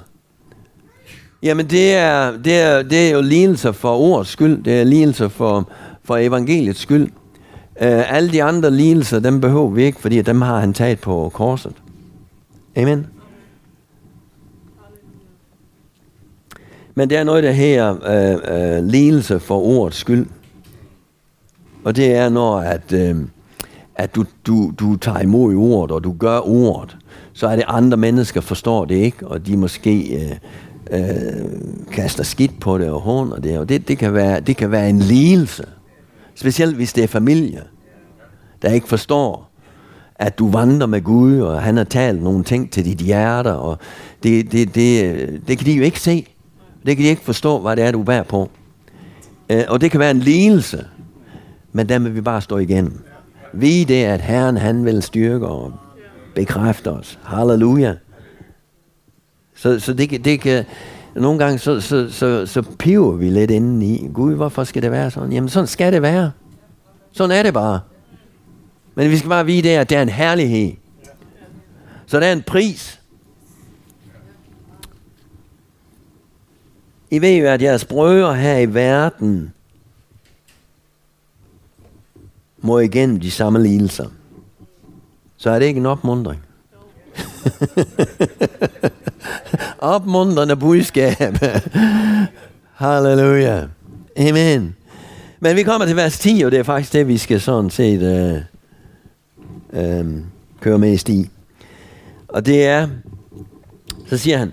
[1.42, 4.64] Jamen det er, det er, det er jo lidelser for ords skyld.
[4.64, 5.70] Det er lidelser for,
[6.04, 7.10] for evangeliets skyld.
[7.80, 11.30] Uh, alle de andre lidelser, dem behøver vi ikke, fordi dem har han taget på
[11.34, 11.72] korset.
[12.76, 13.06] Amen.
[16.94, 20.26] Men det er noget, der her uh, øh, uh, øh, lidelse for ordets skyld.
[21.84, 23.16] Og det er, når at, uh,
[23.94, 26.96] at du, du, du tager imod ordet, og du gør ordet,
[27.32, 30.20] så er det andre mennesker forstår det ikke, og de måske
[30.90, 31.50] uh, uh,
[31.92, 34.70] kaster skidt på det og hånd, og det, og det, det, kan være, det kan
[34.70, 35.64] være en lidelse.
[36.38, 37.62] Specielt hvis det er familie,
[38.62, 39.50] der ikke forstår,
[40.14, 43.78] at du vandrer med Gud, og han har talt nogle ting til dit hjerte, og
[44.22, 46.26] det, det, det, det kan de jo ikke se.
[46.86, 48.50] Det kan de ikke forstå, hvad det er, du bærer på.
[49.50, 50.86] Øh, og det kan være en lidelse,
[51.72, 53.04] men der vil vi bare stå igennem.
[53.52, 55.72] Vi det, at Herren han vil styrke og
[56.34, 57.18] bekræfte os.
[57.22, 57.94] Halleluja.
[59.54, 60.64] Så, så det, det kan,
[61.14, 64.04] nogle gange så, så, så, så piver vi lidt indeni.
[64.04, 64.10] i.
[64.12, 65.32] Gud, hvorfor skal det være sådan?
[65.32, 66.32] Jamen sådan skal det være.
[67.12, 67.80] Sådan er det bare.
[68.94, 70.72] Men vi skal bare vide, at det er en herlighed.
[72.06, 73.00] Så der er en pris.
[77.10, 79.52] I ved jo, at jeres brødre her i verden
[82.58, 84.06] må igennem de samme lidelser.
[85.36, 86.40] Så er det ikke en opmundring.
[89.78, 91.38] Opmuntrende budskab.
[92.74, 93.62] Halleluja.
[94.16, 94.76] Amen.
[95.40, 98.02] Men vi kommer til vers 10, og det er faktisk det, vi skal sådan set
[98.02, 98.40] øh,
[99.82, 100.06] øh,
[100.60, 101.30] køre mest i sti.
[102.28, 102.88] Og det er,
[104.08, 104.52] så siger han,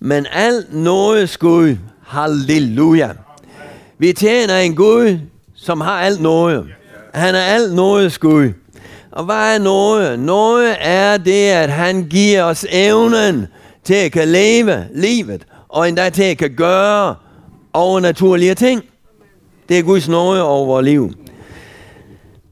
[0.00, 3.10] men alt noget skud, halleluja.
[3.98, 5.18] Vi tjener en Gud,
[5.54, 6.64] som har alt noget.
[7.14, 8.52] Han er alt noget skud.
[9.10, 10.18] Og hvad er noget?
[10.18, 13.46] Noget er det, at han giver os evnen
[13.84, 17.14] til at kan leve livet, og endda til at kan gøre
[17.72, 18.82] overnaturlige ting.
[19.68, 21.12] Det er Guds nåde over vores liv.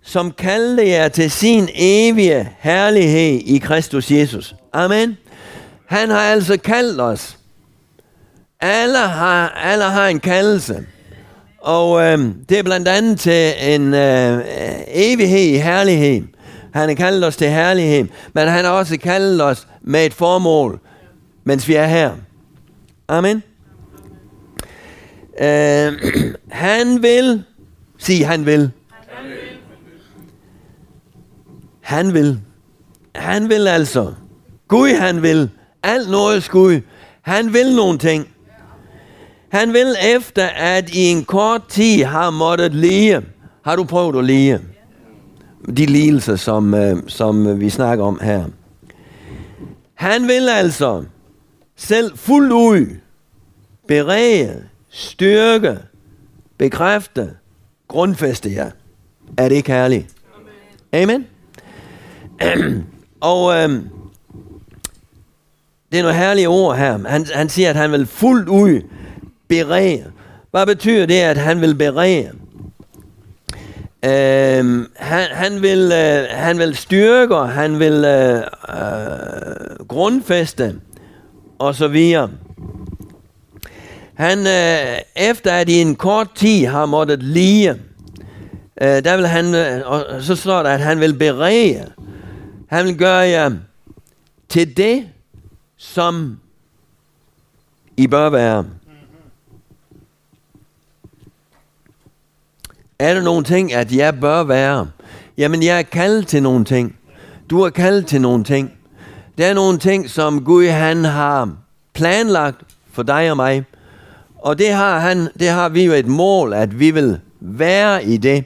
[0.03, 4.55] Som kaldte jer til sin evige herlighed i Kristus Jesus.
[4.73, 5.17] Amen.
[5.87, 7.37] Han har altså kaldt os.
[8.61, 10.87] Alle har, alle har en kaldelse.
[11.59, 12.19] Og øh,
[12.49, 14.45] det er blandt andet til en øh,
[14.89, 16.23] evighed i herlighed.
[16.75, 20.81] Han har kaldt os til herlighed, men han har også kaldt os med et formål,
[21.45, 22.13] mens vi er her.
[23.09, 23.43] Amen.
[25.41, 26.13] Uh,
[26.49, 27.45] han vil,
[27.99, 28.71] sig han vil.
[31.81, 32.41] Han vil.
[33.15, 34.13] Han vil altså.
[34.69, 35.51] Gud han vil.
[35.83, 36.81] Alt noget Gud.
[37.23, 38.29] Han vil nogle ting.
[39.49, 43.23] Han vil efter, at i en kort tid har måttet lide.
[43.65, 44.61] Har du prøvet at lide?
[45.77, 48.45] De lidelser, som, øh, som vi snakker om her.
[49.95, 51.05] Han vil altså
[51.83, 52.87] selv fuldt ud
[53.89, 55.79] berede, styrke,
[56.59, 57.31] bekræfte,
[57.89, 58.71] grundfæste jer.
[59.39, 60.07] Er det ikke herligt?
[60.93, 61.27] Amen.
[62.43, 62.85] Amen.
[63.21, 63.89] Og øhm,
[65.93, 67.09] det er nogle herlige ord her.
[67.09, 68.81] Han, han siger, at han vil fuldt ud
[69.49, 70.13] berede.
[70.51, 72.31] Hvad betyder det, at han vil berede?
[74.05, 78.37] Øhm, han, han, vil, øh, han vil styrke, og han vil øh,
[78.69, 80.75] øh, grundfæste,
[81.63, 82.31] og så videre.
[84.15, 87.71] Han, øh, efter at i en kort tid har måttet lige,
[88.81, 91.93] øh, der vil han, øh, og så står der, at han vil berede.
[92.67, 93.51] Han vil gøre jer
[94.49, 95.09] til det,
[95.77, 96.39] som
[97.97, 98.67] I bør være.
[102.99, 104.91] Er der nogle ting, at jeg bør være?
[105.39, 106.97] Jamen, jeg er kaldet til nogle ting.
[107.51, 108.73] Du er kaldet til nogle ting.
[109.43, 111.51] Der er nogle ting, som Gud han har
[111.95, 112.57] planlagt
[112.93, 113.65] for dig og mig.
[114.39, 118.17] Og det har, han, det har vi jo et mål, at vi vil være i
[118.17, 118.45] det.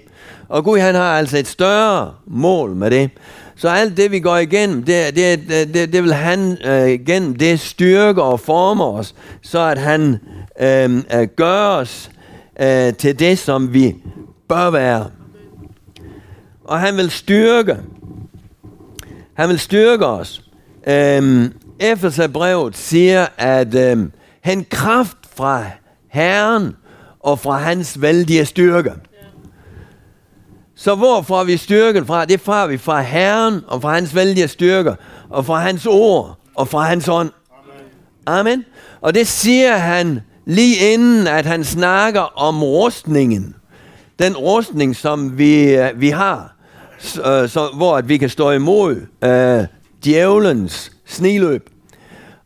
[0.49, 3.11] Og Gud han har altså et større mål med det.
[3.57, 7.61] Så alt det vi går igennem, det, det, det, det vil han øh, gennem det
[7.61, 10.19] styrke og forme os, så at han
[10.61, 12.11] øh, øh, gør os
[12.61, 13.95] øh, til det, som vi
[14.49, 15.07] bør være.
[16.65, 17.77] Og han vil styrke.
[19.35, 20.46] Han vil styrke os.
[20.89, 25.65] Øhm, Eftersabrevet siger, at øhm, han kraft fra
[26.09, 26.77] Herren
[27.21, 28.93] og fra hans vældige styrke.
[30.77, 32.25] Så hvor får vi styrken fra?
[32.25, 34.95] Det får vi fra Herren og fra hans vældige styrke
[35.31, 37.31] og fra hans ord og fra hans ånd.
[38.27, 38.65] Amen.
[39.01, 43.57] Og det siger han lige inden, at han snakker om rustningen
[44.19, 46.55] den rustning, som vi, øh, vi har,
[46.99, 49.65] så, øh, så, hvor at vi kan stå imod øh,
[50.07, 51.71] djævelens sniløb.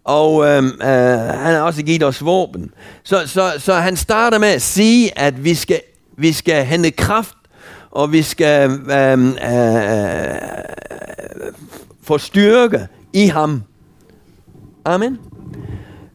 [0.05, 2.71] Og øh, øh, han har også givet os våben.
[3.03, 5.81] Så, så, så han starter med at sige, at vi skal,
[6.17, 7.35] vi skal hente kraft,
[7.91, 9.35] og vi skal øh, øh,
[12.03, 13.63] få styrke i ham.
[14.85, 15.19] Amen.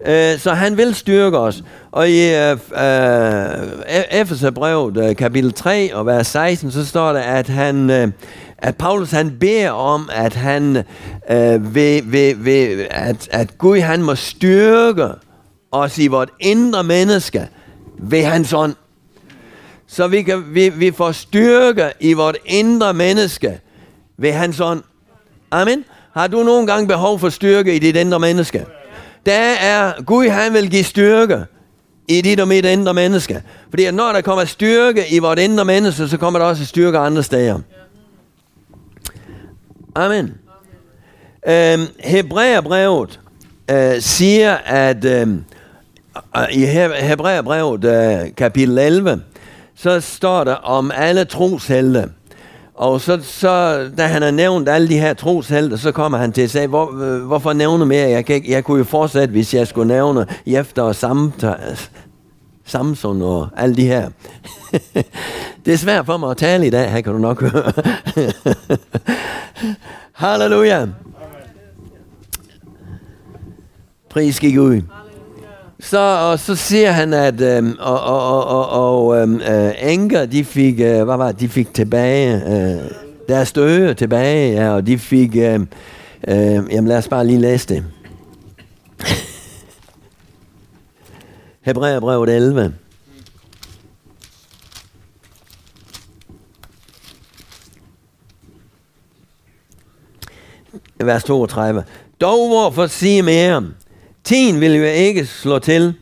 [0.08, 1.64] Øh, så han vil styrke os.
[1.92, 7.48] Og i øh, øh, Efeserbrevet øh, kapitel 3 og vers 16, så står der, at
[7.48, 7.90] han...
[7.90, 8.12] Øh,
[8.66, 10.78] at Paulus han beder om, at han
[11.30, 15.08] øh, ved, ved, ved, at, at Gud han må styrke
[15.72, 17.48] os i vort indre menneske
[18.00, 18.76] ved hans ånd.
[19.88, 23.60] Så vi, kan, vi, vi får styrke i vort indre menneske
[24.18, 24.84] ved hans ånd.
[25.52, 25.86] Amen.
[26.14, 28.66] Har du nogle gange behov for styrke i dit indre menneske?
[29.26, 31.46] Der er, Gud han vil give styrke
[32.08, 33.42] i dit og mit indre menneske.
[33.70, 36.98] Fordi at når der kommer styrke i vort indre menneske, så kommer der også styrke
[36.98, 37.60] andre steder.
[39.96, 40.34] Amen.
[41.48, 41.80] Amen.
[41.80, 43.20] Øhm, Hebræerbrevet
[43.72, 45.44] øh, siger, at øhm,
[46.38, 46.66] øh, i
[47.02, 49.22] Hebræerbrevet øh, kapitel 11,
[49.76, 52.10] så står der om alle troshelte.
[52.74, 56.42] Og så, så, da han har nævnt alle de her troshelte, så kommer han til
[56.42, 58.10] at sige, Hvor, øh, hvorfor nævne mere?
[58.10, 60.96] Jeg, kan ikke, jeg kunne jo fortsætte, hvis jeg skulle nævne Jefter og
[62.66, 64.10] Samson og alle de her.
[65.66, 67.72] det er svært for mig at tale i dag, her kan du nok høre.
[70.26, 70.88] Halleluja.
[74.10, 74.82] Pris gik ud.
[75.80, 80.46] Så, og så siger han, at øhm, og, og, og, og øhm, øh, enker, de
[80.46, 82.92] fik, øh, hvad var det, de fik tilbage, øh,
[83.28, 85.60] deres døde tilbage, ja, og de fik, øh,
[86.28, 87.84] øh, jamen lad os bare lige læse det.
[91.68, 92.74] Hebræerbrevet 11.
[101.04, 101.84] Vers 32.
[102.22, 103.64] Dog hvorfor sige mere?
[104.24, 105.94] Tiden vil jo ikke slå til,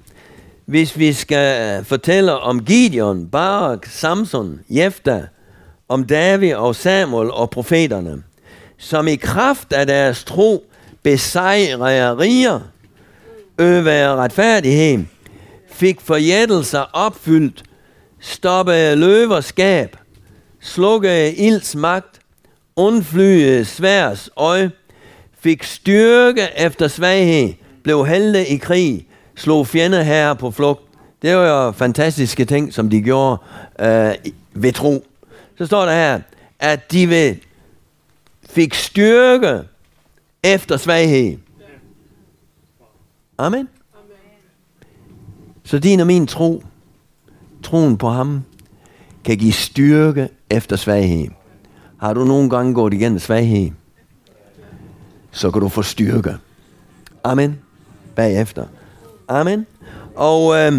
[0.65, 5.23] hvis vi skal fortælle om Gideon, Barak, Samson, Jefta,
[5.89, 8.23] om David og Samuel og profeterne,
[8.77, 10.65] som i kraft af deres tro
[11.03, 12.60] besejrede riger,
[13.60, 15.03] øver retfærdighed,
[15.71, 17.63] fik forjættelser opfyldt,
[18.19, 19.97] stoppede løvers skab,
[20.62, 22.19] slukkede ilds magt,
[22.75, 24.71] undflyede sværs øje,
[25.43, 27.53] fik styrke efter svaghed,
[27.84, 30.82] blev helte i krig, slog fjender her på flugt.
[31.21, 33.38] Det var jo fantastiske ting, som de gjorde
[33.79, 34.13] øh,
[34.53, 35.06] ved tro.
[35.58, 36.19] Så står der her,
[36.60, 37.36] at de ved,
[38.50, 39.60] fik styrke
[40.44, 41.37] efter svaghed.
[43.37, 43.69] Amen.
[45.63, 46.63] Så din og min tro,
[47.63, 48.44] troen på ham,
[49.25, 51.27] kan give styrke efter svaghed.
[51.98, 53.71] Har du nogle gange gået igennem svaghed,
[55.34, 56.36] så kan du få styrke.
[57.23, 57.60] Amen.
[58.15, 58.65] Bagefter.
[59.27, 59.65] Amen.
[60.15, 60.73] Og øh,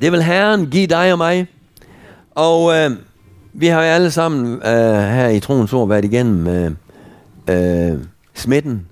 [0.00, 1.46] det vil Herren give dig og mig.
[2.34, 2.90] Og øh,
[3.52, 6.70] vi har jo alle sammen øh, her i troens ord været igennem øh,
[7.48, 7.98] øh,
[8.34, 8.86] smitten.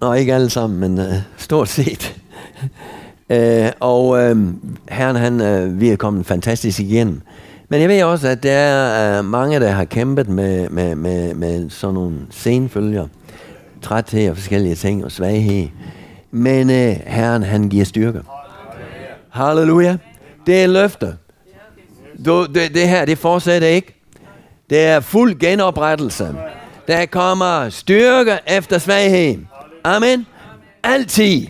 [0.00, 2.16] Nå, ikke alle sammen, men øh, stort set.
[3.30, 4.36] øh, og øh,
[4.88, 7.22] Herren, han, øh, vi er kommet fantastisk igennem.
[7.68, 11.34] Men jeg ved også, at der er øh, mange, der har kæmpet med, med, med,
[11.34, 13.06] med sådan nogle senfølger.
[13.82, 15.68] Træthed og forskellige ting og svaghed.
[16.30, 18.20] Men uh, Herren, han giver styrke.
[19.30, 19.96] Halleluja.
[20.46, 21.12] Det er løfter.
[22.26, 23.94] Du, det, det her, det fortsætter ikke.
[24.70, 26.34] Det er fuld genoprettelse.
[26.88, 29.38] Der kommer styrke efter svaghed.
[29.84, 30.26] Amen.
[30.82, 31.46] Altid.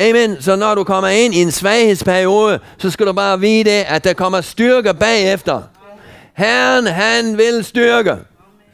[0.00, 0.36] Amen.
[0.40, 4.12] Så når du kommer ind i en svaghedsperiode, så skal du bare vide, at der
[4.12, 5.62] kommer styrke bagefter.
[6.36, 8.16] Herren, han vil styrke.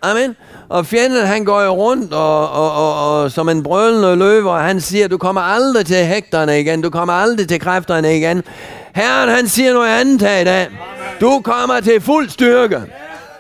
[0.03, 0.37] Amen.
[0.69, 4.61] Og fjenden, han går jo rundt og, og, og, og som en brølende løve, og
[4.61, 8.43] han siger, du kommer aldrig til hægterne igen, du kommer aldrig til kræfterne igen.
[8.95, 10.69] Herren, han siger noget andet her i dag.
[11.21, 12.83] Du kommer til fuld styrke.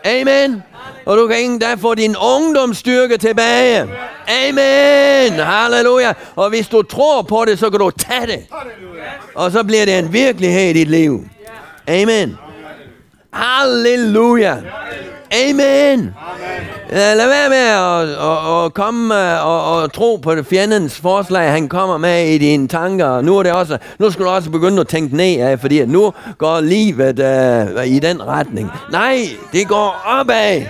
[0.04, 0.62] Amen.
[1.06, 3.88] Og du kan ikke endda få din ungdomsstyrke tilbage.
[4.28, 5.38] Amen.
[5.38, 6.12] Halleluja.
[6.36, 8.46] Og hvis du tror på det, så kan du tage det.
[9.34, 11.28] Og så bliver det en virkelighed i dit liv.
[11.88, 12.38] Amen.
[13.32, 14.56] Halleluja.
[15.32, 16.14] Amen.
[16.90, 21.68] Lad være med at, at, at komme og, og tro på det fjendens forslag, han
[21.68, 23.20] kommer med i dine tanker.
[23.20, 25.88] Nu, er det også, nu skal du også begynde at tænke ned af, fordi at
[25.88, 28.70] nu går livet uh, i den retning.
[28.92, 29.18] Nej,
[29.52, 30.62] det går opad.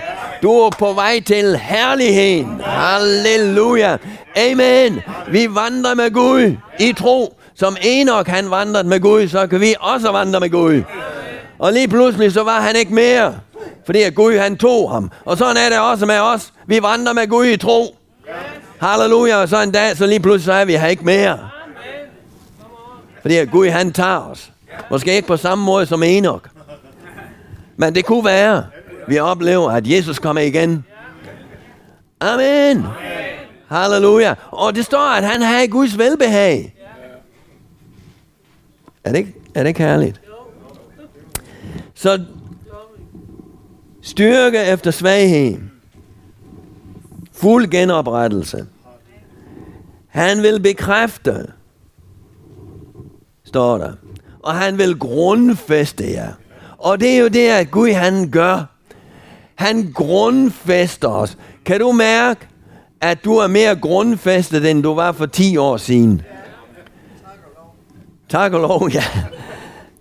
[0.45, 2.61] Du er på vej til herligheden.
[2.65, 3.97] Halleluja.
[4.35, 5.01] Amen.
[5.27, 7.37] Vi vandrer med Gud i tro.
[7.55, 10.83] Som Enoch han vandrede med Gud, så kan vi også vandre med Gud.
[11.59, 13.35] Og lige pludselig så var han ikke mere.
[13.85, 15.11] Fordi at Gud han tog ham.
[15.25, 16.53] Og sådan er det også med os.
[16.67, 17.95] Vi vandrer med Gud i tro.
[18.81, 19.37] Halleluja.
[19.37, 21.39] Og så en dag, så lige pludselig så er vi her ikke mere.
[23.21, 24.51] Fordi at Gud han tager os.
[24.91, 26.45] Måske ikke på samme måde som Enoch.
[27.77, 28.63] Men det kunne være,
[29.07, 30.85] vi oplever, at Jesus kommer igen.
[32.19, 32.85] Amen.
[33.67, 34.33] Halleluja.
[34.51, 36.75] Og det står, at han har Guds velbehag.
[39.03, 40.21] Er det ikke, er det ikke herligt?
[41.93, 42.23] Så
[44.01, 45.57] styrke efter svaghed.
[47.33, 48.65] Fuld genoprettelse.
[50.07, 51.47] Han vil bekræfte,
[53.43, 53.93] står der.
[54.43, 56.31] Og han vil grundfæste jer.
[56.77, 58.74] Og det er jo det, at Gud han gør.
[59.55, 61.37] Han grundfæster os.
[61.65, 62.47] Kan du mærke,
[63.01, 66.21] at du er mere grundfæstet, end du var for 10 år siden?
[68.29, 69.03] Tak og lov, ja.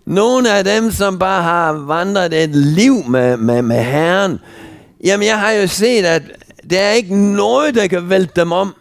[0.06, 4.38] Nogle af dem, som bare har vandret et liv med, med, med Herren,
[5.04, 6.22] jamen jeg har jo set, at
[6.70, 8.74] der er ikke noget, der kan vælte dem om.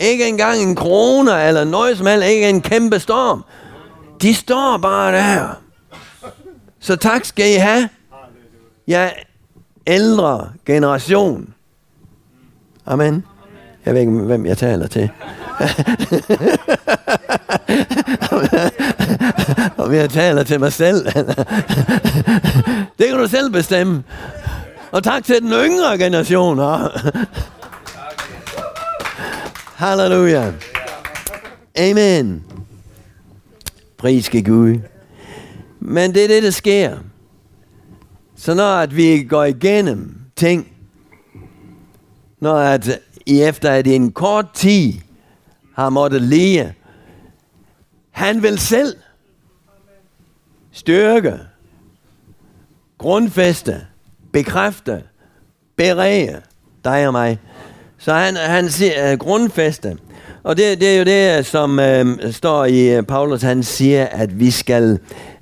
[0.00, 3.44] Ikke engang en krone eller noget som helst, ikke en kæmpe storm.
[4.22, 5.48] De står bare der.
[6.80, 7.88] Så tak skal I have.
[8.88, 9.14] Jeg
[9.86, 11.54] ældre generation.
[12.86, 13.24] Amen.
[13.86, 15.10] Jeg ved ikke, hvem jeg taler til.
[19.78, 21.06] Om jeg taler til mig selv.
[22.98, 24.04] det kan du selv bestemme.
[24.90, 26.58] Og tak til den yngre generation.
[29.76, 30.52] Halleluja.
[31.78, 32.44] Amen.
[33.98, 34.78] Pris Gud.
[35.80, 36.96] Men det er det, der sker.
[38.36, 40.72] Så når at vi går igennem ting,
[42.40, 44.92] når at i efter at i en kort tid
[45.74, 46.74] har måttet lide,
[48.10, 48.96] han vil selv
[50.72, 51.38] styrke,
[52.98, 53.86] grundfeste,
[54.32, 55.02] bekræfte,
[55.76, 56.42] berege
[56.84, 57.40] dig og mig.
[57.98, 59.98] Så han, han siger øh, grundfeste.
[60.46, 64.40] Og det, det er jo det, som øh, står i øh, Paulus, han siger, at
[64.40, 64.98] vi skal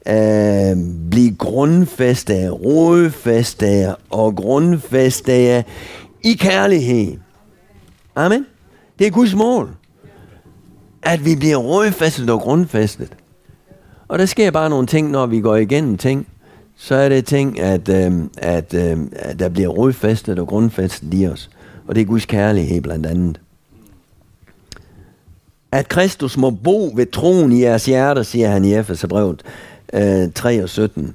[0.09, 0.77] øh,
[1.11, 5.65] blive grundfæste, rodfæste og grundfæste
[6.23, 7.17] i kærlighed.
[8.17, 8.47] Amen.
[8.99, 9.71] Det er Guds mål.
[11.03, 13.09] At vi bliver rodfæstet og grundfæstet.
[14.09, 16.27] Og der sker bare nogle ting, når vi går igennem ting.
[16.77, 21.27] Så er det ting, at, øh, at, øh, at der bliver rodfæstet og grundfæstet i
[21.27, 21.51] os.
[21.89, 23.41] Og det er Guds kærlighed blandt andet.
[25.75, 29.43] At Kristus må bo ved troen i jeres hjerter, siger han i Efeserbrevet
[29.93, 31.15] øh, 3 og 17.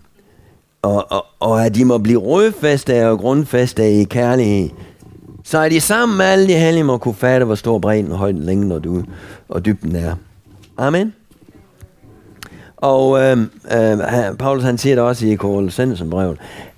[0.82, 4.70] Og, og, og at de må blive rødfæstet og grundfæstet i kærlighed.
[5.44, 8.18] Så er de sammen med alle de hellige må kunne fatte, hvor stor bredden og
[8.18, 9.04] højden længden og, du,
[9.50, 10.16] og dybden er.
[10.78, 11.14] Amen.
[12.78, 13.38] Og øh,
[13.72, 13.98] øh,
[14.40, 16.14] Paulus han siger det også i Kolossensen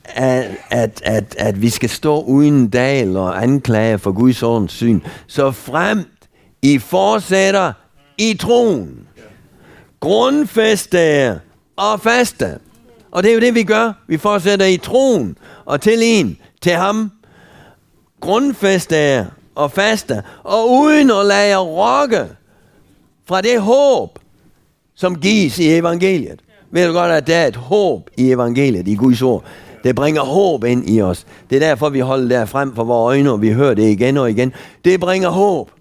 [0.05, 4.99] at, at, at, at vi skal stå uden dal og anklage for Guds ordens syn,
[5.27, 6.05] så frem
[6.61, 7.73] i fortsætter
[8.17, 9.07] i troen.
[9.99, 11.39] Grundfæste
[11.75, 12.59] og faste.
[13.11, 13.93] Og det er jo det, vi gør.
[14.07, 17.11] Vi fortsætter i troen og til en, til ham.
[18.19, 20.23] Grundfæste og faste.
[20.43, 22.27] Og uden at lade jer rokke
[23.27, 24.19] fra det håb,
[24.95, 26.39] som gives i evangeliet.
[26.71, 29.43] Ved du godt, at der er et håb i evangeliet, i Guds ord.
[29.83, 31.25] Det bringer håb ind i os.
[31.49, 34.17] Det er derfor, vi holder der frem for vores øjne, og vi hører det igen
[34.17, 34.53] og igen.
[34.85, 35.71] Det bringer håb.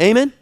[0.00, 0.32] Amen.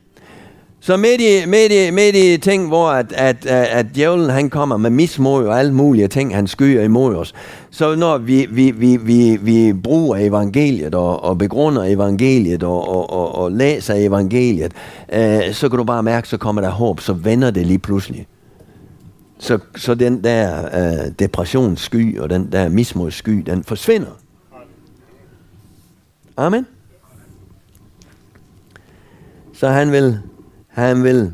[0.80, 4.50] Så midt i, midt i, midt i ting, hvor at, at, at, at djævlen han
[4.50, 7.34] kommer med mismod og alle mulige ting, han skyer imod os.
[7.70, 13.10] Så når vi, vi, vi, vi, vi bruger evangeliet og, og begrunder evangeliet og, og,
[13.10, 14.72] og, og læser evangeliet,
[15.12, 18.26] øh, så kan du bare mærke, så kommer der håb, så vender det lige pludselig.
[19.38, 24.10] Så, så den der øh, depressionssky og den der mismodssky, den forsvinder.
[26.36, 26.66] Amen.
[29.62, 30.20] Så han vil
[30.68, 31.32] han vil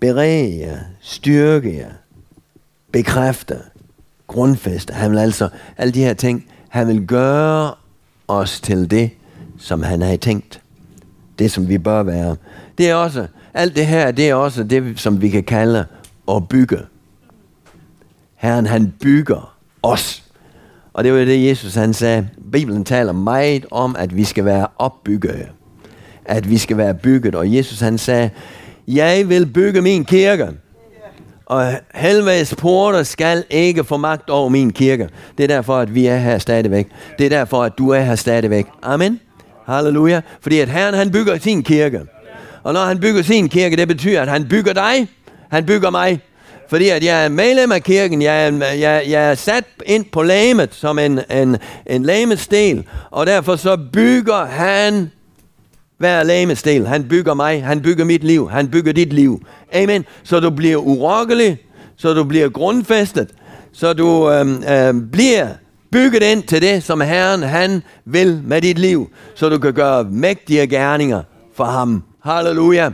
[0.00, 1.90] berede jer, styrke jer,
[2.92, 3.58] bekræfte,
[4.26, 4.92] grundfeste.
[4.92, 7.74] Han vil altså, alle de her ting, han vil gøre
[8.28, 9.10] os til det,
[9.58, 10.62] som han har tænkt.
[11.38, 12.36] Det, som vi bør være.
[12.78, 15.86] Det er også, alt det her, det er også det, som vi kan kalde
[16.28, 16.78] at bygge.
[18.34, 20.25] Herren, han bygger os.
[20.96, 22.28] Og det var det, Jesus han sagde.
[22.52, 25.46] Bibelen taler meget om, at vi skal være opbyggede
[26.28, 27.34] at vi skal være bygget.
[27.34, 28.30] Og Jesus han sagde,
[28.88, 30.48] jeg vil bygge min kirke.
[31.46, 35.08] Og helvedes porter skal ikke få magt over min kirke.
[35.38, 36.88] Det er derfor, at vi er her stadigvæk.
[37.18, 38.66] Det er derfor, at du er her stadigvæk.
[38.82, 39.20] Amen.
[39.66, 40.20] Halleluja.
[40.40, 42.00] Fordi at Herren han bygger sin kirke.
[42.62, 45.08] Og når han bygger sin kirke, det betyder, at han bygger dig.
[45.50, 46.20] Han bygger mig.
[46.68, 50.22] Fordi at jeg er medlem af kirken, jeg er, jeg, jeg er sat ind på
[50.22, 51.56] lamet som en, en,
[51.86, 55.10] en lamestel, og derfor så bygger han
[55.98, 56.86] hver lægemesdel.
[56.86, 59.46] Han bygger mig, han bygger mit liv, han bygger dit liv.
[59.72, 60.04] Amen.
[60.22, 61.58] Så du bliver urokkelig,
[61.96, 63.28] så du bliver grundfæstet,
[63.72, 65.48] så du øhm, øhm, bliver
[65.92, 70.04] bygget ind til det, som Herren han vil med dit liv, så du kan gøre
[70.04, 71.22] mægtige gerninger
[71.56, 72.02] for ham.
[72.24, 72.90] Halleluja.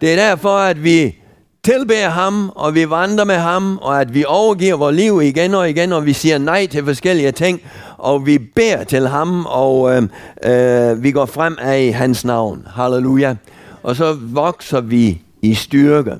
[0.00, 1.19] Det er derfor, at vi
[1.62, 5.70] tilbeder ham, og vi vandrer med ham, og at vi overgiver vores liv igen og
[5.70, 7.60] igen, og vi siger nej til forskellige ting,
[7.98, 10.02] og vi beder til ham, og øh,
[10.44, 12.66] øh, vi går frem af hans navn.
[12.74, 13.34] Halleluja.
[13.82, 16.12] Og så vokser vi i styrke.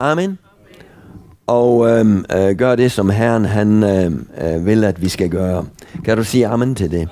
[0.00, 0.38] Amen.
[1.46, 4.12] Og øh, øh, gør det, som Herren han øh,
[4.54, 5.64] øh, vil, at vi skal gøre.
[6.04, 7.08] Kan du sige amen til det?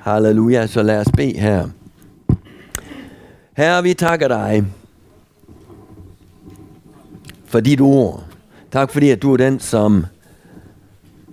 [0.00, 0.66] Halleluja.
[0.66, 1.66] Så lad os bede her.
[3.56, 4.64] Herre, vi takker dig
[7.48, 8.24] for dit ord.
[8.72, 10.06] Tak fordi, at du er den, som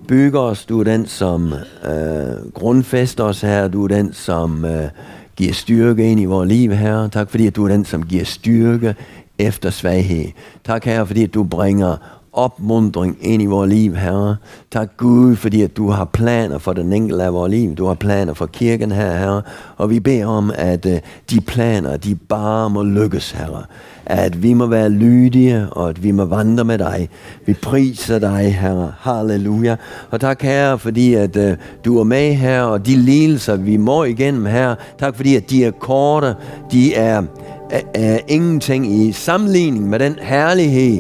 [0.08, 0.66] bygger os.
[0.66, 1.54] Du er den, som
[1.86, 3.68] øh, grundfester os her.
[3.68, 4.90] Du er den, som øh,
[5.36, 7.08] giver styrke ind i vores liv, her.
[7.08, 8.96] Tak fordi, at du er den, som giver styrke
[9.40, 10.32] efter svaghed.
[10.64, 11.98] Tak, her, fordi at du bringer
[12.36, 14.36] opmundring ind i vores liv, Herre.
[14.72, 17.76] Tak Gud, fordi at du har planer for den enkelte af vores liv.
[17.76, 19.42] Du har planer for kirken her, Herre.
[19.78, 21.00] Og vi beder om, at øh,
[21.32, 23.64] de planer, de bare må lykkes, Herre.
[24.06, 27.10] At vi må være lydige, og at vi må vandre med dig.
[27.46, 28.94] Vi priser dig, Herre.
[29.00, 29.76] Halleluja.
[30.12, 34.04] Og tak, Herre, fordi at øh, du er med her, og de lidelser, vi må
[34.04, 34.76] igennem, her.
[35.00, 36.36] Tak, fordi at de er korte.
[36.72, 37.24] De er,
[37.70, 41.00] er, er ingenting i sammenligning med den herlighed,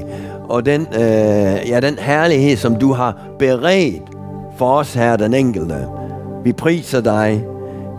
[0.49, 4.03] og den, øh, ja, den herlighed, som du har beredt
[4.57, 5.87] for os her, den enkelte.
[6.43, 7.45] Vi priser dig,